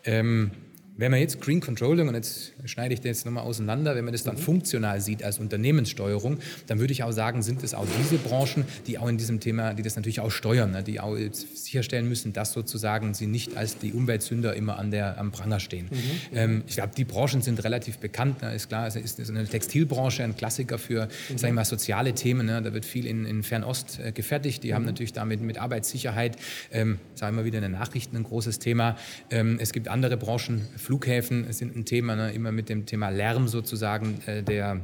Ähm, 0.04 0.50
wenn 0.96 1.10
man 1.10 1.20
jetzt 1.20 1.40
Green 1.40 1.60
Controlling, 1.60 2.08
und 2.08 2.14
jetzt 2.14 2.52
schneide 2.66 2.94
ich 2.94 3.00
das 3.00 3.06
jetzt 3.06 3.26
nochmal 3.26 3.44
auseinander, 3.44 3.96
wenn 3.96 4.04
man 4.04 4.12
das 4.12 4.22
dann 4.22 4.36
mhm. 4.36 4.40
funktional 4.40 5.00
sieht 5.00 5.24
als 5.24 5.38
Unternehmenssteuerung, 5.38 6.38
dann 6.68 6.78
würde 6.78 6.92
ich 6.92 7.02
auch 7.02 7.10
sagen, 7.10 7.42
sind 7.42 7.64
es 7.64 7.74
auch 7.74 7.86
diese 7.98 8.16
Branchen, 8.18 8.64
die 8.86 8.98
auch 8.98 9.08
in 9.08 9.18
diesem 9.18 9.40
Thema, 9.40 9.74
die 9.74 9.82
das 9.82 9.96
natürlich 9.96 10.20
auch 10.20 10.30
steuern, 10.30 10.70
ne, 10.70 10.82
die 10.84 11.00
auch 11.00 11.16
sicherstellen 11.54 12.08
müssen, 12.08 12.32
dass 12.32 12.52
sozusagen 12.52 13.12
sie 13.14 13.26
nicht 13.26 13.56
als 13.56 13.78
die 13.78 13.92
Umweltsünder 13.92 14.54
immer 14.54 14.78
an 14.78 14.92
der, 14.92 15.18
am 15.18 15.32
Pranger 15.32 15.58
stehen. 15.58 15.86
Mhm. 15.90 16.36
Ähm, 16.36 16.62
ich 16.66 16.74
glaube, 16.74 16.92
die 16.96 17.04
Branchen 17.04 17.42
sind 17.42 17.64
relativ 17.64 17.98
bekannt. 17.98 18.42
Ne, 18.42 18.54
ist 18.54 18.68
klar, 18.68 18.86
es 18.86 18.94
ist 18.94 19.30
eine 19.30 19.46
Textilbranche 19.46 20.22
ein 20.22 20.36
Klassiker 20.36 20.78
für, 20.78 21.06
mhm. 21.06 21.38
sag 21.38 21.48
ich 21.48 21.54
mal, 21.54 21.64
soziale 21.64 22.14
Themen. 22.14 22.46
Ne, 22.46 22.62
da 22.62 22.72
wird 22.72 22.84
viel 22.84 23.06
in, 23.06 23.24
in 23.24 23.42
Fernost 23.42 23.98
äh, 23.98 24.12
gefertigt. 24.12 24.62
Die 24.62 24.74
haben 24.74 24.82
mhm. 24.82 24.88
natürlich 24.88 25.12
damit 25.12 25.40
mit 25.40 25.58
Arbeitssicherheit, 25.58 26.36
ähm, 26.70 27.00
sagen 27.14 27.36
wir 27.36 27.44
wieder 27.44 27.58
in 27.58 27.62
den 27.62 27.72
Nachrichten, 27.72 28.16
ein 28.16 28.22
großes 28.22 28.60
Thema. 28.60 28.96
Ähm, 29.30 29.58
es 29.60 29.72
gibt 29.72 29.88
andere 29.88 30.16
Branchen, 30.16 30.62
Flughäfen 30.84 31.52
sind 31.52 31.74
ein 31.74 31.84
Thema, 31.84 32.14
ne, 32.14 32.32
immer 32.32 32.52
mit 32.52 32.68
dem 32.68 32.86
Thema 32.86 33.08
Lärm 33.08 33.48
sozusagen 33.48 34.20
äh, 34.26 34.42
der 34.42 34.80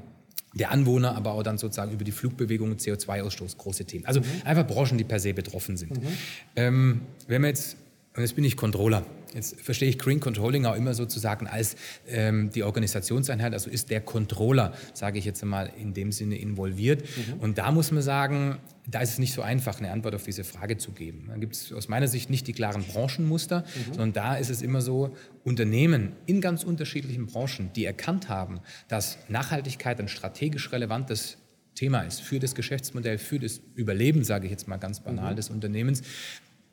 der 0.55 0.73
Anwohner, 0.73 1.15
aber 1.15 1.33
auch 1.33 1.43
dann 1.43 1.59
sozusagen 1.59 1.93
über 1.93 2.05
die 2.05 2.13
Flugbewegung 2.13 2.73
und 2.73 2.81
CO2-Ausstoß 2.81 3.57
große 3.57 3.85
Themen. 3.85 4.05
Also 4.07 4.21
mhm. 4.21 4.27
einfach 4.45 4.67
Branchen, 4.67 4.99
die 4.99 5.05
per 5.05 5.21
se 5.21 5.33
betroffen 5.33 5.77
sind. 5.77 6.03
Mhm. 6.03 6.09
Ähm, 6.57 7.01
wenn 7.29 7.43
wir 7.43 7.49
jetzt, 7.49 7.77
und 8.15 8.23
jetzt 8.23 8.35
bin 8.35 8.45
ich 8.45 8.57
Controller, 8.57 9.05
Jetzt 9.35 9.61
verstehe 9.61 9.89
ich 9.89 9.99
Green 9.99 10.21
Controlling 10.21 10.67
auch 10.67 10.75
immer 10.75 10.95
sozusagen 10.95 11.47
als 11.47 11.77
ähm, 12.09 12.51
die 12.51 12.63
Organisationseinheit, 12.63 13.53
also 13.53 13.71
ist 13.71 13.91
der 13.91 14.01
Controller, 14.01 14.73
sage 14.93 15.19
ich 15.19 15.25
jetzt 15.25 15.43
einmal, 15.43 15.71
in 15.79 15.95
dem 15.95 16.13
Sinne 16.13 16.37
involviert. 16.37 17.03
Mhm. 17.03 17.41
Und 17.41 17.59
da 17.59 17.71
muss 17.71 17.93
man 17.93 18.03
sagen, 18.03 18.59
da 18.87 19.01
ist 19.01 19.11
es 19.11 19.19
nicht 19.19 19.33
so 19.33 19.43
einfach, 19.43 19.79
eine 19.79 19.93
Antwort 19.93 20.15
auf 20.15 20.25
diese 20.25 20.43
Frage 20.43 20.79
zu 20.79 20.93
geben. 20.93 21.27
Da 21.29 21.37
gibt 21.37 21.55
es 21.55 21.73
aus 21.73 21.89
meiner 21.89 22.09
Sicht 22.09 22.29
nicht 22.29 22.47
die 22.47 22.53
klaren 22.53 22.83
Branchenmuster, 22.83 23.61
mhm. 23.61 23.95
sondern 23.95 24.13
da 24.13 24.35
ist 24.37 24.51
es 24.51 24.63
immer 24.63 24.81
so, 24.81 25.15
Unternehmen 25.45 26.13
in 26.27 26.41
ganz 26.41 26.65
unterschiedlichen 26.65 27.27
Branchen, 27.27 27.71
die 27.75 27.85
erkannt 27.85 28.29
haben, 28.29 28.61
dass 28.89 29.19
Nachhaltigkeit 29.29 30.01
ein 30.01 30.09
strategisch 30.09 30.73
relevantes 30.73 31.39
Thema 31.77 32.03
ist 32.03 32.21
für 32.21 32.41
das 32.41 32.55
Geschäftsmodell, 32.55 33.19
für 33.19 33.39
das 33.39 33.61
Überleben, 33.75 34.25
sage 34.25 34.47
ich 34.47 34.51
jetzt 34.51 34.67
mal 34.67 34.77
ganz 34.77 35.01
banal, 35.01 35.33
mhm. 35.33 35.37
des 35.37 35.51
Unternehmens, 35.51 36.03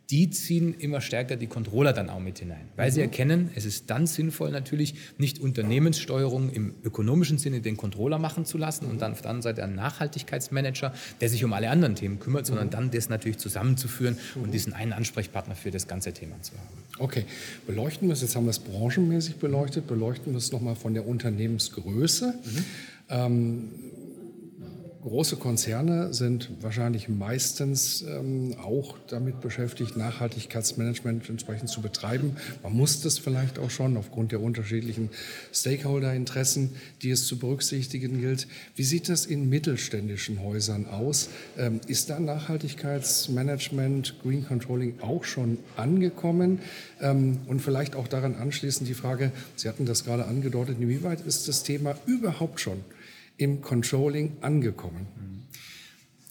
die 0.10 0.30
ziehen 0.30 0.74
immer 0.74 1.02
stärker 1.02 1.36
die 1.36 1.48
Controller 1.48 1.92
dann 1.92 2.10
auch 2.10 2.20
mit 2.20 2.40
hinein, 2.40 2.70
weil 2.78 2.90
mhm. 2.90 2.94
sie 2.94 3.02
erkennen, 3.02 3.50
es 3.56 3.66
ist 3.66 3.90
dann 3.90 4.08
sinnvoll 4.08 4.52
natürlich 4.52 4.96
nicht 5.18 5.40
Unternehmenssteuerung 5.40 6.50
im 6.50 6.74
ökonomischen 6.84 7.38
Sinne 7.38 7.60
den 7.60 7.76
Controller 7.76 8.18
machen 8.18 8.46
zu 8.46 8.58
lassen 8.58 8.86
und 8.86 9.02
dann 9.02 9.12
auf 9.12 9.22
der 9.22 9.32
anderen 9.32 9.42
Seite 9.42 9.64
einen 9.64 9.76
Nachhaltigkeitsmanager, 9.76 10.94
der 11.20 11.30
sich 11.30 11.44
um 11.44 11.52
alle 11.52 11.70
anderen 11.70 11.96
Themen 11.96 12.20
kümmert, 12.20 12.44
mhm. 12.44 12.48
sondern 12.48 12.70
dann 12.70 12.92
das 12.92 13.10
natürlich 13.10 13.38
zusammenzuführen 13.38 14.18
mhm. 14.36 14.44
und 14.44 14.54
diesen 14.54 14.74
einen 14.74 14.94
Ansprechpartner 14.94 15.56
für 15.56 15.72
das 15.72 15.88
ganze 15.88 16.14
Thema 16.14 16.42
zu 16.42 16.54
haben. 16.54 16.68
Okay, 17.00 17.26
beleuchten 17.66 18.08
wir 18.08 18.14
es, 18.14 18.22
jetzt 18.22 18.36
haben 18.36 18.46
wir 18.46 18.52
es 18.52 18.60
branchenmäßig 18.60 19.36
beleuchtet, 19.36 19.88
beleuchten 19.88 20.34
wir 20.34 20.38
es 20.38 20.52
nochmal 20.52 20.76
von 20.76 20.94
der 20.94 21.06
Unternehmensgröße. 21.06 22.34
Mhm. 22.44 22.66
Ähm, 23.10 23.70
Große 25.08 25.38
Konzerne 25.38 26.14
sind 26.14 26.50
wahrscheinlich 26.60 27.08
meistens 27.08 28.02
ähm, 28.02 28.56
auch 28.62 28.98
damit 29.08 29.40
beschäftigt, 29.40 29.96
Nachhaltigkeitsmanagement 29.96 31.30
entsprechend 31.30 31.70
zu 31.70 31.82
betreiben. 31.82 32.36
Man 32.62 32.74
muss 32.74 33.00
das 33.00 33.18
vielleicht 33.18 33.58
auch 33.58 33.70
schon 33.70 33.96
aufgrund 33.96 34.34
der 34.34 34.42
unterschiedlichen 34.42 35.10
Stakeholder-Interessen, 35.54 36.76
die 37.04 37.12
es 37.12 37.26
zu 37.26 37.40
berücksichtigen 37.40 38.20
gilt. 38.20 38.50
Wie 38.76 38.84
sieht 38.84 39.08
das 39.08 39.26
in 39.26 39.48
mittelständischen 39.48 40.44
Häusern 40.44 40.88
aus? 40.88 41.30
Ähm, 41.58 41.80
ist 41.88 42.10
da 42.10 42.20
Nachhaltigkeitsmanagement, 42.20 44.16
Green 44.22 44.46
Controlling 44.46 45.00
auch 45.00 45.24
schon 45.24 45.58
angekommen? 45.78 46.60
Ähm, 47.00 47.38
und 47.48 47.62
vielleicht 47.62 47.96
auch 47.96 48.10
daran 48.10 48.36
anschließend 48.36 48.90
die 48.90 48.94
Frage, 48.94 49.32
Sie 49.56 49.70
hatten 49.70 49.86
das 49.86 50.04
gerade 50.04 50.26
angedeutet, 50.26 50.76
inwieweit 50.82 51.22
ist 51.22 51.48
das 51.48 51.64
Thema 51.64 51.96
überhaupt 52.08 52.60
schon 52.60 52.84
im 53.38 53.62
Controlling 53.62 54.38
angekommen? 54.42 55.08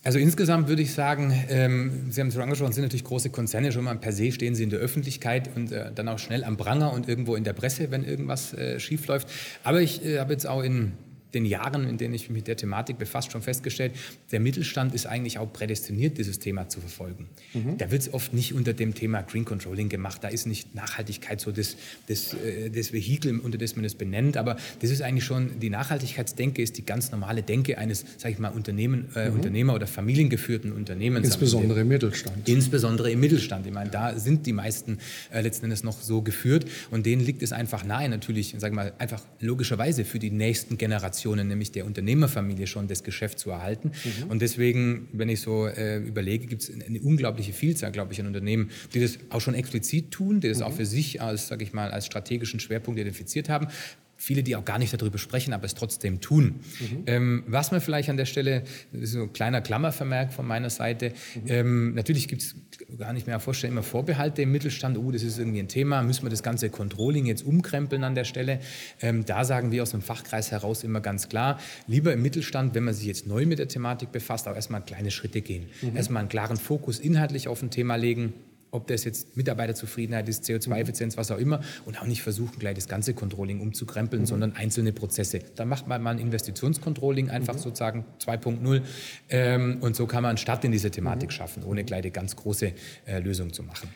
Also 0.07 0.21
insgesamt 0.21 0.69
würde 0.69 0.83
ich 0.83 0.95
sagen, 0.95 1.35
ähm, 1.49 2.13
Sie 2.13 2.21
haben 2.21 2.29
es 2.29 2.35
schon 2.35 2.43
angesprochen, 2.45 2.73
sind 2.73 2.85
natürlich 2.85 3.03
große 3.03 3.31
Konzerne, 3.31 3.73
schon 3.73 3.83
mal 3.83 3.97
per 3.97 4.13
se 4.13 4.31
stehen 4.31 4.55
sie 4.55 4.63
in 4.63 4.71
der 4.71 4.79
Öffentlichkeit 4.79 5.51
und 5.57 5.73
äh, 5.73 5.91
dann 5.93 6.09
auch 6.09 6.21
schnell 6.21 6.45
am 6.45 6.57
Pranger 6.57 6.93
und 6.93 7.09
irgendwo 7.09 7.35
in 7.35 7.43
der 7.43 7.55
Presse, 7.55 7.91
wenn 7.91 8.05
irgendwas 8.05 8.55
äh, 8.55 8.79
schief 8.79 9.09
läuft. 9.09 9.29
Aber 9.65 9.81
ich 9.81 10.05
äh, 10.05 10.21
habe 10.21 10.33
jetzt 10.33 10.47
auch 10.47 10.63
in 10.63 10.93
den 11.37 11.45
Jahren, 11.45 11.89
in 11.89 11.99
denen 11.99 12.15
ich 12.15 12.29
mich 12.29 12.37
mit 12.37 12.49
der 12.49 12.57
Thematik 12.57 12.99
befasst, 12.99 13.31
schon 13.33 13.43
festgestellt, 13.43 13.93
der 14.33 14.41
Mittelstand 14.41 14.95
ist 14.95 15.07
eigentlich 15.07 15.39
auch 15.39 15.53
prädestiniert, 15.53 16.19
dieses 16.19 16.39
Thema 16.39 16.69
zu 16.69 16.81
verfolgen. 16.81 17.29
Mhm. 17.55 17.79
Da 17.79 17.91
wird 17.91 18.03
es 18.03 18.15
oft 18.15 18.33
nicht 18.33 18.55
unter 18.55 18.73
dem 18.73 18.95
Thema 18.95 19.23
Green 19.23 19.45
Controlling 19.45 19.89
gemacht. 19.89 20.25
Da 20.25 20.29
ist 20.29 20.47
nicht 20.47 20.75
Nachhaltigkeit 20.75 21.41
so 21.41 21.53
das, 21.53 21.77
das, 22.09 22.35
äh, 22.35 22.71
das 22.71 22.93
Vehikel, 22.93 23.39
unter 23.39 23.59
das 23.59 23.77
man 23.77 23.85
es 23.85 23.95
benennt. 23.95 24.37
Aber 24.37 24.57
das 24.81 24.91
ist 24.91 25.03
eigentlich 25.03 25.25
schon, 25.25 25.61
die 25.61 25.71
Nachhaltigkeitsdenke 25.71 26.63
ist 26.63 26.79
die 26.79 26.87
ganz 26.87 27.11
normale 27.13 27.43
Denke 27.43 27.79
eines, 27.79 28.05
sage 28.17 28.35
ich 28.35 28.39
mal, 28.39 28.49
Unternehmen, 28.49 29.09
äh, 29.15 29.29
mhm. 29.29 29.37
Unternehmer- 29.37 29.75
oder 29.75 29.87
familiengeführten 29.87 30.73
Unternehmens. 30.73 31.27
Insbesondere 31.27 31.81
im 31.81 31.89
Mittelstand. 31.89 32.49
Insbesondere 32.49 33.11
im 33.11 33.21
Mittelstand. 33.21 33.67
Ich 33.67 33.73
meine, 33.73 33.91
da 33.91 34.19
sind 34.19 34.47
die 34.47 34.53
meisten 34.53 34.99
äh, 35.31 35.43
letzten 35.43 35.67
Endes 35.67 35.83
noch 35.83 36.01
so 36.01 36.23
geführt. 36.23 36.67
Und 36.91 37.05
denen 37.05 37.25
liegt 37.25 37.43
es 37.43 37.53
einfach 37.53 37.85
nahe, 37.85 38.09
natürlich, 38.09 38.55
sage 38.59 38.73
ich 38.73 38.77
mal, 38.77 38.93
einfach 38.99 39.23
logischerweise 39.41 40.05
für 40.05 40.19
die 40.19 40.31
nächsten 40.31 40.79
Generationen 40.79 41.26
Generationen, 41.27 41.49
nämlich 41.49 41.73
der 41.73 41.87
Unternehmerfamilie, 41.87 42.67
schon 42.67 42.89
das 42.89 43.03
Geschäft 43.03 43.39
zu 43.39 43.51
erhalten. 43.51 43.91
Mhm. 43.91 44.31
Und 44.31 44.43
deswegen, 44.43 45.09
wenn 45.13 45.29
ich 45.29 45.41
so 45.41 45.67
äh, 45.67 45.99
überlege, 45.99 46.47
gibt 46.47 46.63
es 46.63 46.71
eine 46.71 47.01
unglaubliche 47.01 47.53
Vielzahl, 47.53 47.93
glaube 47.93 48.13
ich, 48.13 48.21
an 48.21 48.27
Unternehmen, 48.27 48.71
die 48.95 49.01
das 49.01 49.19
auch 49.31 49.41
schon 49.41 49.55
explizit 49.55 50.11
tun, 50.11 50.41
die 50.41 50.49
das 50.49 50.59
mhm. 50.59 50.65
auch 50.65 50.73
für 50.73 50.87
sich 50.87 51.21
als, 51.21 51.49
sage 51.49 51.65
ich 51.65 51.73
mal, 51.73 51.91
als 51.91 52.07
strategischen 52.07 52.61
Schwerpunkt 52.61 53.01
identifiziert 53.01 53.49
haben 53.49 53.69
viele, 54.17 54.43
die 54.43 54.57
auch 54.57 54.65
gar 54.65 54.79
nicht 54.79 54.93
darüber 54.93 55.19
sprechen, 55.19 55.53
aber 55.53 55.65
es 55.65 55.75
trotzdem 55.75 56.21
tun. 56.21 56.61
Mhm. 56.81 57.03
Ähm, 57.07 57.45
was 57.47 57.71
man 57.71 57.81
vielleicht 57.81 58.09
an 58.09 58.17
der 58.17 58.25
Stelle, 58.25 58.65
so 59.03 59.23
ein 59.23 59.33
kleiner 59.33 59.61
Klammervermerk 59.61 60.33
von 60.33 60.47
meiner 60.47 60.71
Seite, 60.71 61.13
mhm. 61.35 61.51
ähm, 61.51 61.95
natürlich 61.95 62.29
gibt 62.29 62.43
es 62.43 62.55
gar 62.99 63.13
nicht 63.13 63.27
mehr 63.27 63.41
vorstellen, 63.41 63.73
immer 63.73 63.83
Vorbehalte 63.83 64.43
im 64.43 64.53
Mittelstand, 64.53 64.99
oh, 64.99 65.11
das 65.11 65.23
ist 65.23 65.39
irgendwie 65.39 65.61
ein 65.61 65.69
Thema, 65.69 66.03
müssen 66.03 66.23
wir 66.23 66.31
das 66.31 66.43
ganze 66.43 66.71
Controlling 66.71 67.27
jetzt 67.27 67.45
umkrempeln 67.45 68.05
an 68.05 68.15
der 68.15 68.25
Stelle. 68.25 68.61
Ähm, 69.01 69.25
da 69.25 69.45
sagen 69.45 69.71
wir 69.71 69.83
aus 69.83 69.91
dem 69.91 70.03
Fachkreis 70.03 70.51
heraus 70.51 70.85
immer 70.85 71.01
ganz 71.01 71.29
klar, 71.29 71.59
lieber 71.87 72.13
im 72.13 72.23
Mittelstand, 72.23 72.75
wenn 72.75 72.85
man 72.85 72.95
sich 72.95 73.07
jetzt 73.07 73.27
neu 73.27 73.47
mit 73.47 73.59
der 73.59 73.69
Thematik 73.69 74.13
befasst, 74.13 74.49
auch 74.49 74.55
erstmal 74.55 74.83
kleine 74.83 75.11
Schritte 75.11 75.43
gehen. 75.43 75.67
Mhm. 75.83 75.97
Erstmal 75.97 76.21
einen 76.21 76.29
klaren 76.29 76.57
Fokus 76.57 76.99
inhaltlich 76.99 77.49
auf 77.49 77.63
ein 77.63 77.71
Thema 77.71 77.97
legen 77.97 78.33
ob 78.77 78.87
das 78.87 79.05
jetzt 79.05 79.37
Mitarbeiterzufriedenheit 79.37 80.29
ist, 80.29 80.45
CO2-Effizienz, 80.45 81.17
was 81.17 81.31
auch 81.31 81.39
immer, 81.39 81.61
und 81.85 82.01
auch 82.01 82.07
nicht 82.07 82.23
versuchen, 82.23 82.59
gleich 82.59 82.75
das 82.75 82.89
ganze 82.89 83.15
Controlling 83.15 83.61
umzukrempeln, 83.61 84.23
mhm. 84.23 84.27
sondern 84.27 84.53
einzelne 84.55 84.93
Prozesse. 84.93 85.41
Dann 85.57 85.69
macht 85.69 85.89
man 85.89 86.03
mal 86.03 86.11
ein 86.11 86.19
Investitionscontrolling, 86.19 87.31
einfach 87.31 87.55
mhm. 87.55 87.59
sozusagen 87.59 88.05
2.0, 88.25 88.83
ähm, 89.31 89.79
und 89.81 89.97
so 89.97 90.07
kann 90.07 90.23
man 90.23 90.31
einen 90.31 90.39
Start 90.39 90.65
in 90.65 90.73
diese 90.73 90.91
Thematik 90.91 91.31
mhm. 91.31 91.33
schaffen, 91.33 91.65
ohne 91.65 91.85
gleich 91.85 92.03
eine 92.03 92.11
ganz 92.11 92.37
große 92.37 92.73
äh, 93.07 93.19
Lösung 93.19 93.53
zu 93.53 93.63
machen. 93.63 93.89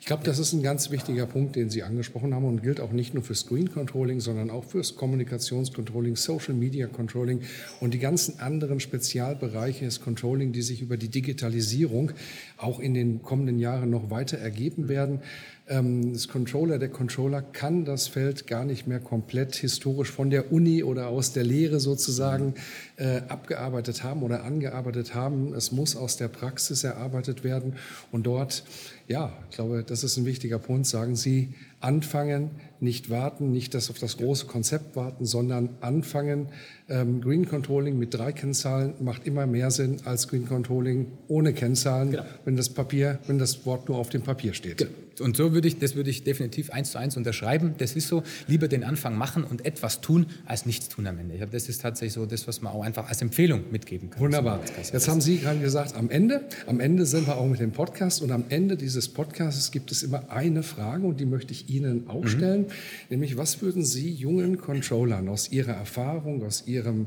Ich 0.00 0.06
glaube, 0.06 0.24
das 0.24 0.38
ist 0.38 0.52
ein 0.52 0.62
ganz 0.62 0.90
wichtiger 0.90 1.26
Punkt, 1.26 1.56
den 1.56 1.70
Sie 1.70 1.82
angesprochen 1.82 2.34
haben 2.34 2.44
und 2.44 2.62
gilt 2.62 2.80
auch 2.80 2.92
nicht 2.92 3.14
nur 3.14 3.22
für 3.22 3.34
Screen 3.34 3.72
Controlling, 3.72 4.20
sondern 4.20 4.50
auch 4.50 4.64
fürs 4.64 4.96
Kommunikationscontrolling, 4.96 6.16
Social 6.16 6.54
Media 6.54 6.86
Controlling 6.86 7.40
und 7.80 7.94
die 7.94 7.98
ganzen 7.98 8.40
anderen 8.40 8.80
Spezialbereiche 8.80 9.84
des 9.84 10.00
Controlling, 10.00 10.52
die 10.52 10.62
sich 10.62 10.82
über 10.82 10.96
die 10.96 11.08
Digitalisierung 11.08 12.12
auch 12.58 12.80
in 12.80 12.94
den 12.94 13.22
kommenden 13.22 13.58
Jahren 13.58 13.90
noch 13.90 14.10
weiter 14.10 14.38
ergeben 14.38 14.88
werden. 14.88 15.20
Ähm, 15.66 16.12
das 16.12 16.28
Controller, 16.28 16.78
der 16.78 16.90
Controller 16.90 17.40
kann 17.40 17.84
das 17.84 18.06
Feld 18.06 18.46
gar 18.46 18.64
nicht 18.64 18.86
mehr 18.86 19.00
komplett 19.00 19.54
historisch 19.56 20.10
von 20.10 20.28
der 20.28 20.52
Uni 20.52 20.82
oder 20.82 21.08
aus 21.08 21.32
der 21.32 21.44
Lehre 21.44 21.80
sozusagen 21.80 22.54
äh, 22.96 23.22
abgearbeitet 23.28 24.02
haben 24.02 24.22
oder 24.22 24.44
angearbeitet 24.44 25.14
haben. 25.14 25.54
Es 25.54 25.72
muss 25.72 25.96
aus 25.96 26.16
der 26.18 26.28
Praxis 26.28 26.84
erarbeitet 26.84 27.44
werden 27.44 27.76
und 28.12 28.26
dort, 28.26 28.64
ja, 29.08 29.32
ich 29.48 29.56
glaube, 29.56 29.84
das 29.86 30.04
ist 30.04 30.18
ein 30.18 30.26
wichtiger 30.26 30.58
Punkt, 30.58 30.86
sagen 30.86 31.16
Sie, 31.16 31.54
anfangen, 31.84 32.50
nicht 32.80 33.10
warten, 33.10 33.52
nicht 33.52 33.74
das 33.74 33.90
auf 33.90 33.98
das 33.98 34.16
große 34.16 34.46
Konzept 34.46 34.96
warten, 34.96 35.24
sondern 35.24 35.70
anfangen. 35.80 36.48
Ähm, 36.88 37.20
Green 37.20 37.46
Controlling 37.46 37.98
mit 37.98 38.14
drei 38.14 38.32
Kennzahlen 38.32 38.94
macht 39.00 39.26
immer 39.26 39.46
mehr 39.46 39.70
Sinn 39.70 39.98
als 40.04 40.28
Green 40.28 40.46
Controlling 40.46 41.12
ohne 41.28 41.52
Kennzahlen, 41.52 42.12
genau. 42.12 42.24
wenn 42.44 42.56
das 42.56 42.68
Papier, 42.68 43.18
wenn 43.26 43.38
das 43.38 43.64
Wort 43.64 43.88
nur 43.88 43.98
auf 43.98 44.08
dem 44.08 44.22
Papier 44.22 44.54
steht. 44.54 44.78
Genau. 44.78 44.90
Und 45.20 45.36
so 45.36 45.52
würde 45.52 45.68
ich, 45.68 45.78
das 45.78 45.94
würde 45.94 46.10
ich 46.10 46.24
definitiv 46.24 46.70
eins 46.70 46.90
zu 46.90 46.98
eins 46.98 47.16
unterschreiben. 47.16 47.74
Das 47.78 47.94
ist 47.94 48.08
so, 48.08 48.22
lieber 48.48 48.66
den 48.66 48.82
Anfang 48.82 49.16
machen 49.16 49.44
und 49.44 49.64
etwas 49.64 50.00
tun, 50.00 50.26
als 50.44 50.66
nichts 50.66 50.88
tun 50.88 51.06
am 51.06 51.18
Ende. 51.18 51.34
Ich 51.34 51.38
glaube, 51.38 51.52
das 51.52 51.68
ist 51.68 51.82
tatsächlich 51.82 52.14
so 52.14 52.26
das, 52.26 52.48
was 52.48 52.62
man 52.62 52.72
auch 52.72 52.82
einfach 52.82 53.08
als 53.08 53.22
Empfehlung 53.22 53.64
mitgeben 53.70 54.10
kann. 54.10 54.20
Wunderbar. 54.20 54.60
Jetzt 54.92 55.08
haben 55.08 55.20
Sie 55.20 55.38
gerade 55.38 55.60
gesagt, 55.60 55.94
am 55.94 56.10
Ende, 56.10 56.48
am 56.66 56.80
Ende 56.80 57.06
sind 57.06 57.26
wir 57.26 57.36
auch 57.36 57.46
mit 57.46 57.60
dem 57.60 57.70
Podcast 57.70 58.22
und 58.22 58.32
am 58.32 58.44
Ende 58.48 58.76
dieses 58.76 59.08
Podcasts 59.08 59.70
gibt 59.70 59.92
es 59.92 60.02
immer 60.02 60.30
eine 60.30 60.62
Frage 60.62 61.06
und 61.06 61.20
die 61.20 61.26
möchte 61.26 61.52
ich 61.52 61.68
Ihnen 61.68 61.73
auch 62.08 62.24
mhm. 62.24 62.28
stellen, 62.28 62.66
nämlich 63.10 63.36
was 63.36 63.62
würden 63.62 63.84
Sie 63.84 64.10
jungen 64.10 64.58
Controllern 64.58 65.28
aus 65.28 65.50
Ihrer 65.50 65.72
Erfahrung, 65.72 66.44
aus 66.44 66.66
Ihrem 66.66 67.06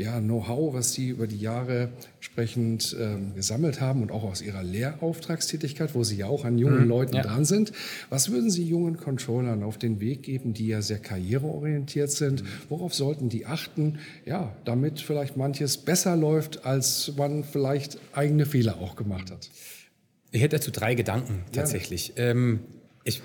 ja, 0.00 0.18
Know-how, 0.18 0.72
was 0.72 0.92
Sie 0.92 1.08
über 1.08 1.26
die 1.26 1.38
Jahre 1.38 1.90
entsprechend 2.16 2.96
ähm, 2.98 3.34
gesammelt 3.34 3.80
haben 3.80 4.02
und 4.02 4.10
auch 4.10 4.24
aus 4.24 4.40
Ihrer 4.40 4.62
Lehrauftragstätigkeit, 4.62 5.94
wo 5.94 6.04
Sie 6.04 6.16
ja 6.16 6.26
auch 6.26 6.44
an 6.44 6.58
jungen 6.58 6.84
mhm, 6.84 6.88
Leuten 6.88 7.16
ja. 7.16 7.22
dran 7.22 7.44
sind. 7.44 7.72
Was 8.08 8.30
würden 8.30 8.50
Sie 8.50 8.64
jungen 8.64 8.96
Controllern 8.96 9.62
auf 9.62 9.76
den 9.76 10.00
Weg 10.00 10.22
geben, 10.22 10.54
die 10.54 10.68
ja 10.68 10.80
sehr 10.80 10.98
karriereorientiert 10.98 12.10
sind? 12.10 12.42
Mhm. 12.42 12.48
Worauf 12.70 12.94
sollten 12.94 13.28
die 13.28 13.46
achten? 13.46 13.98
Ja, 14.24 14.56
damit 14.64 15.00
vielleicht 15.00 15.36
manches 15.36 15.76
besser 15.76 16.16
läuft, 16.16 16.64
als 16.64 17.12
man 17.16 17.44
vielleicht 17.44 17.98
eigene 18.12 18.46
Fehler 18.46 18.78
auch 18.78 18.96
gemacht 18.96 19.30
hat. 19.30 19.50
Ich 20.32 20.40
hätte 20.40 20.56
dazu 20.56 20.70
drei 20.70 20.94
Gedanken 20.94 21.44
tatsächlich. 21.52 22.14
Ja. 22.16 22.30
Ähm, 22.30 22.60
ich, 23.02 23.22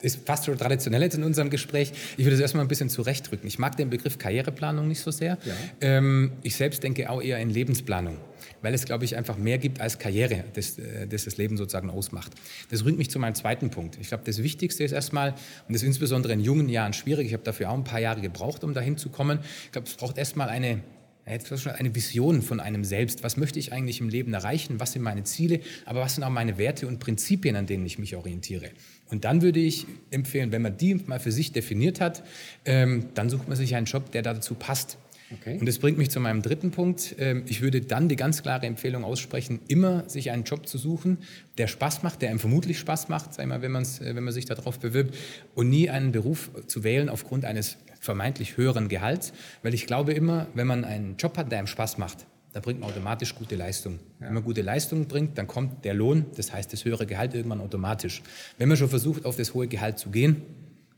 ist 0.00 0.26
fast 0.26 0.46
schon 0.46 0.56
traditionell 0.56 1.02
jetzt 1.02 1.14
in 1.14 1.22
unserem 1.22 1.50
Gespräch. 1.50 1.92
Ich 2.16 2.24
würde 2.24 2.34
es 2.34 2.40
erstmal 2.40 2.64
ein 2.64 2.68
bisschen 2.68 2.88
zurechtrücken. 2.88 3.46
Ich 3.46 3.58
mag 3.58 3.76
den 3.76 3.90
Begriff 3.90 4.16
Karriereplanung 4.16 4.88
nicht 4.88 5.00
so 5.00 5.10
sehr. 5.10 5.36
Ja. 5.44 5.54
Ähm, 5.82 6.32
ich 6.42 6.56
selbst 6.56 6.82
denke 6.82 7.10
auch 7.10 7.20
eher 7.20 7.38
in 7.38 7.50
Lebensplanung, 7.50 8.16
weil 8.62 8.72
es, 8.72 8.86
glaube 8.86 9.04
ich, 9.04 9.14
einfach 9.16 9.36
mehr 9.36 9.58
gibt 9.58 9.82
als 9.82 9.98
Karriere, 9.98 10.44
das, 10.54 10.78
äh, 10.78 11.06
das 11.06 11.24
das 11.24 11.36
Leben 11.36 11.58
sozusagen 11.58 11.90
ausmacht. 11.90 12.32
Das 12.70 12.84
bringt 12.84 12.96
mich 12.96 13.10
zu 13.10 13.18
meinem 13.18 13.34
zweiten 13.34 13.68
Punkt. 13.68 13.98
Ich 14.00 14.08
glaube, 14.08 14.24
das 14.24 14.42
Wichtigste 14.42 14.82
ist 14.82 14.92
erstmal, 14.92 15.32
und 15.32 15.74
das 15.74 15.82
ist 15.82 15.88
insbesondere 15.88 16.32
in 16.32 16.40
jungen 16.40 16.70
Jahren 16.70 16.94
schwierig, 16.94 17.26
ich 17.26 17.32
habe 17.34 17.44
dafür 17.44 17.70
auch 17.70 17.74
ein 17.74 17.84
paar 17.84 18.00
Jahre 18.00 18.22
gebraucht, 18.22 18.64
um 18.64 18.72
dahin 18.72 18.96
zu 18.96 19.10
kommen, 19.10 19.40
ich 19.66 19.72
glaube, 19.72 19.88
es 19.88 19.94
braucht 19.94 20.16
erstmal 20.16 20.48
eine 20.48 20.80
eine 21.24 21.94
Vision 21.94 22.42
von 22.42 22.60
einem 22.60 22.84
selbst. 22.84 23.22
Was 23.22 23.36
möchte 23.36 23.58
ich 23.58 23.72
eigentlich 23.72 24.00
im 24.00 24.08
Leben 24.08 24.34
erreichen? 24.34 24.80
Was 24.80 24.92
sind 24.92 25.02
meine 25.02 25.24
Ziele? 25.24 25.60
Aber 25.84 26.00
was 26.00 26.16
sind 26.16 26.24
auch 26.24 26.30
meine 26.30 26.58
Werte 26.58 26.86
und 26.86 26.98
Prinzipien, 26.98 27.56
an 27.56 27.66
denen 27.66 27.86
ich 27.86 27.98
mich 27.98 28.16
orientiere? 28.16 28.70
Und 29.08 29.24
dann 29.24 29.42
würde 29.42 29.60
ich 29.60 29.86
empfehlen, 30.10 30.52
wenn 30.52 30.62
man 30.62 30.76
die 30.76 30.94
mal 30.94 31.20
für 31.20 31.32
sich 31.32 31.52
definiert 31.52 32.00
hat, 32.00 32.24
ähm, 32.64 33.06
dann 33.14 33.30
sucht 33.30 33.46
man 33.46 33.56
sich 33.56 33.76
einen 33.76 33.86
Job, 33.86 34.10
der 34.12 34.22
dazu 34.22 34.54
passt. 34.54 34.98
Okay. 35.40 35.58
Und 35.58 35.66
das 35.66 35.78
bringt 35.78 35.98
mich 35.98 36.10
zu 36.10 36.20
meinem 36.20 36.42
dritten 36.42 36.70
Punkt. 36.70 37.14
Ähm, 37.18 37.44
ich 37.46 37.62
würde 37.62 37.80
dann 37.80 38.08
die 38.08 38.16
ganz 38.16 38.42
klare 38.42 38.66
Empfehlung 38.66 39.04
aussprechen, 39.04 39.60
immer 39.68 40.08
sich 40.08 40.30
einen 40.30 40.44
Job 40.44 40.66
zu 40.66 40.78
suchen, 40.78 41.18
der 41.58 41.68
Spaß 41.68 42.02
macht, 42.02 42.22
der 42.22 42.30
einem 42.30 42.38
vermutlich 42.38 42.78
Spaß 42.78 43.08
macht, 43.08 43.34
sag 43.34 43.46
mal, 43.46 43.62
wenn, 43.62 43.72
man's, 43.72 44.00
äh, 44.00 44.14
wenn 44.14 44.24
man 44.24 44.32
sich 44.32 44.44
darauf 44.44 44.78
bewirbt, 44.78 45.14
und 45.54 45.70
nie 45.70 45.88
einen 45.88 46.12
Beruf 46.12 46.50
zu 46.66 46.84
wählen 46.84 47.08
aufgrund 47.08 47.44
eines 47.44 47.78
vermeintlich 48.02 48.56
höheren 48.58 48.88
Gehalts. 48.88 49.32
Weil 49.62 49.72
ich 49.72 49.86
glaube 49.86 50.12
immer, 50.12 50.48
wenn 50.54 50.66
man 50.66 50.84
einen 50.84 51.16
Job 51.16 51.38
hat, 51.38 51.50
der 51.50 51.58
einem 51.58 51.68
Spaß 51.68 51.96
macht, 51.96 52.26
da 52.52 52.60
bringt 52.60 52.80
man 52.80 52.90
automatisch 52.90 53.34
gute 53.34 53.56
Leistung. 53.56 54.00
Ja. 54.20 54.26
Wenn 54.26 54.34
man 54.34 54.44
gute 54.44 54.60
Leistung 54.60 55.06
bringt, 55.06 55.38
dann 55.38 55.46
kommt 55.46 55.84
der 55.86 55.94
Lohn, 55.94 56.26
das 56.36 56.52
heißt 56.52 56.70
das 56.72 56.84
höhere 56.84 57.06
Gehalt 57.06 57.32
irgendwann 57.32 57.60
automatisch. 57.60 58.22
Wenn 58.58 58.68
man 58.68 58.76
schon 58.76 58.90
versucht, 58.90 59.24
auf 59.24 59.36
das 59.36 59.54
hohe 59.54 59.68
Gehalt 59.68 59.98
zu 59.98 60.10
gehen, 60.10 60.42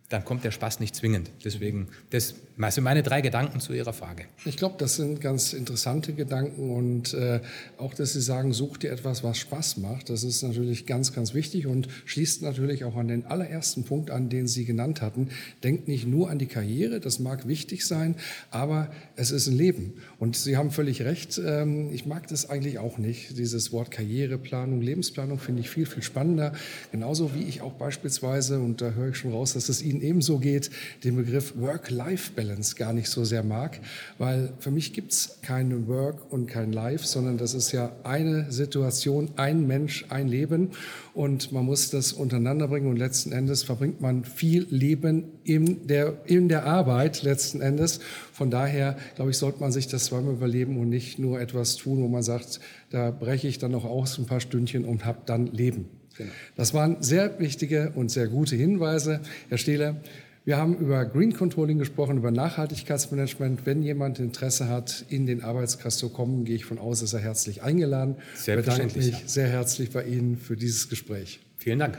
dann 0.08 0.24
kommt 0.24 0.44
der 0.44 0.50
Spaß 0.50 0.80
nicht 0.80 0.94
zwingend. 0.94 1.30
Deswegen, 1.44 1.88
das 2.10 2.34
also 2.60 2.82
meine 2.82 3.02
drei 3.02 3.20
Gedanken 3.20 3.58
zu 3.58 3.72
Ihrer 3.72 3.92
Frage. 3.92 4.26
Ich 4.44 4.56
glaube, 4.56 4.76
das 4.78 4.94
sind 4.94 5.20
ganz 5.20 5.52
interessante 5.52 6.12
Gedanken 6.12 6.70
und 6.70 7.12
äh, 7.12 7.40
auch, 7.78 7.94
dass 7.94 8.12
Sie 8.12 8.20
sagen, 8.20 8.52
such 8.52 8.76
dir 8.78 8.92
etwas, 8.92 9.24
was 9.24 9.38
Spaß 9.38 9.78
macht. 9.78 10.08
Das 10.08 10.22
ist 10.22 10.42
natürlich 10.42 10.86
ganz, 10.86 11.12
ganz 11.12 11.34
wichtig 11.34 11.66
und 11.66 11.88
schließt 12.04 12.42
natürlich 12.42 12.84
auch 12.84 12.94
an 12.94 13.08
den 13.08 13.26
allerersten 13.26 13.82
Punkt 13.82 14.10
an, 14.10 14.28
den 14.28 14.46
Sie 14.46 14.64
genannt 14.64 15.02
hatten. 15.02 15.30
Denkt 15.64 15.88
nicht 15.88 16.06
nur 16.06 16.30
an 16.30 16.38
die 16.38 16.46
Karriere, 16.46 17.00
das 17.00 17.18
mag 17.18 17.48
wichtig 17.48 17.84
sein, 17.84 18.14
aber 18.50 18.88
es 19.16 19.32
ist 19.32 19.48
ein 19.48 19.56
Leben. 19.56 19.94
Und 20.20 20.36
Sie 20.36 20.56
haben 20.56 20.70
völlig 20.70 21.02
recht. 21.02 21.40
Ähm, 21.44 21.90
ich 21.92 22.06
mag 22.06 22.28
das 22.28 22.48
eigentlich 22.48 22.78
auch 22.78 22.98
nicht. 22.98 23.36
Dieses 23.36 23.72
Wort 23.72 23.90
Karriereplanung, 23.90 24.80
Lebensplanung 24.80 25.40
finde 25.40 25.62
ich 25.62 25.70
viel, 25.70 25.86
viel 25.86 26.04
spannender. 26.04 26.52
Genauso 26.92 27.34
wie 27.34 27.42
ich 27.42 27.62
auch 27.62 27.72
beispielsweise, 27.72 28.60
und 28.60 28.80
da 28.80 28.92
höre 28.92 29.08
ich 29.08 29.16
schon 29.16 29.32
raus, 29.32 29.54
dass 29.54 29.68
es 29.68 29.82
Ihnen 29.82 29.93
ebenso 30.00 30.38
geht, 30.38 30.70
den 31.02 31.16
Begriff 31.16 31.54
Work-Life-Balance 31.56 32.44
Balance 32.54 32.76
gar 32.76 32.92
nicht 32.92 33.08
so 33.08 33.24
sehr 33.24 33.42
mag, 33.42 33.80
weil 34.18 34.52
für 34.58 34.70
mich 34.70 34.92
gibt 34.92 35.12
es 35.12 35.38
kein 35.42 35.88
Work 35.88 36.32
und 36.32 36.46
kein 36.46 36.72
Life, 36.72 37.06
sondern 37.06 37.38
das 37.38 37.54
ist 37.54 37.72
ja 37.72 37.92
eine 38.04 38.50
Situation, 38.52 39.30
ein 39.36 39.66
Mensch, 39.66 40.06
ein 40.08 40.28
Leben 40.28 40.70
und 41.14 41.52
man 41.52 41.64
muss 41.64 41.90
das 41.90 42.12
untereinander 42.12 42.68
bringen 42.68 42.88
und 42.88 42.96
letzten 42.96 43.32
Endes 43.32 43.62
verbringt 43.62 44.00
man 44.00 44.24
viel 44.24 44.66
Leben 44.70 45.24
in 45.44 45.86
der, 45.86 46.18
in 46.26 46.48
der 46.48 46.66
Arbeit 46.66 47.22
letzten 47.22 47.60
Endes. 47.60 48.00
Von 48.32 48.50
daher, 48.50 48.96
glaube 49.16 49.30
ich, 49.30 49.38
sollte 49.38 49.60
man 49.60 49.72
sich 49.72 49.88
das 49.88 50.06
zweimal 50.06 50.34
überleben 50.34 50.78
und 50.78 50.88
nicht 50.88 51.18
nur 51.18 51.40
etwas 51.40 51.76
tun, 51.76 52.02
wo 52.02 52.08
man 52.08 52.22
sagt, 52.22 52.60
da 52.90 53.10
breche 53.10 53.48
ich 53.48 53.58
dann 53.58 53.72
noch 53.72 53.84
aus 53.84 54.18
ein 54.18 54.26
paar 54.26 54.40
Stündchen 54.40 54.84
und 54.84 55.04
habe 55.04 55.18
dann 55.26 55.46
Leben. 55.46 55.88
Genau. 56.16 56.30
Das 56.56 56.74
waren 56.74 57.02
sehr 57.02 57.38
wichtige 57.38 57.92
und 57.94 58.10
sehr 58.10 58.28
gute 58.28 58.56
Hinweise. 58.56 59.20
Herr 59.48 59.58
Stehler, 59.58 59.96
wir 60.44 60.58
haben 60.58 60.76
über 60.76 61.06
Green 61.06 61.32
Controlling 61.32 61.78
gesprochen, 61.78 62.18
über 62.18 62.30
Nachhaltigkeitsmanagement. 62.30 63.64
Wenn 63.64 63.82
jemand 63.82 64.18
Interesse 64.18 64.68
hat, 64.68 65.06
in 65.08 65.26
den 65.26 65.42
Arbeitskreis 65.42 65.96
zu 65.96 66.10
kommen, 66.10 66.44
gehe 66.44 66.56
ich 66.56 66.66
von 66.66 66.78
aus, 66.78 67.00
ist 67.00 67.14
er 67.14 67.20
herzlich 67.20 67.62
eingeladen. 67.62 68.16
Sehr 68.34 68.56
bedanke 68.56 68.98
mich 68.98 69.22
sehr 69.26 69.48
herzlich 69.48 69.90
bei 69.90 70.04
Ihnen 70.04 70.36
für 70.36 70.56
dieses 70.56 70.90
Gespräch. 70.90 71.40
Vielen 71.56 71.78
Dank. 71.78 71.98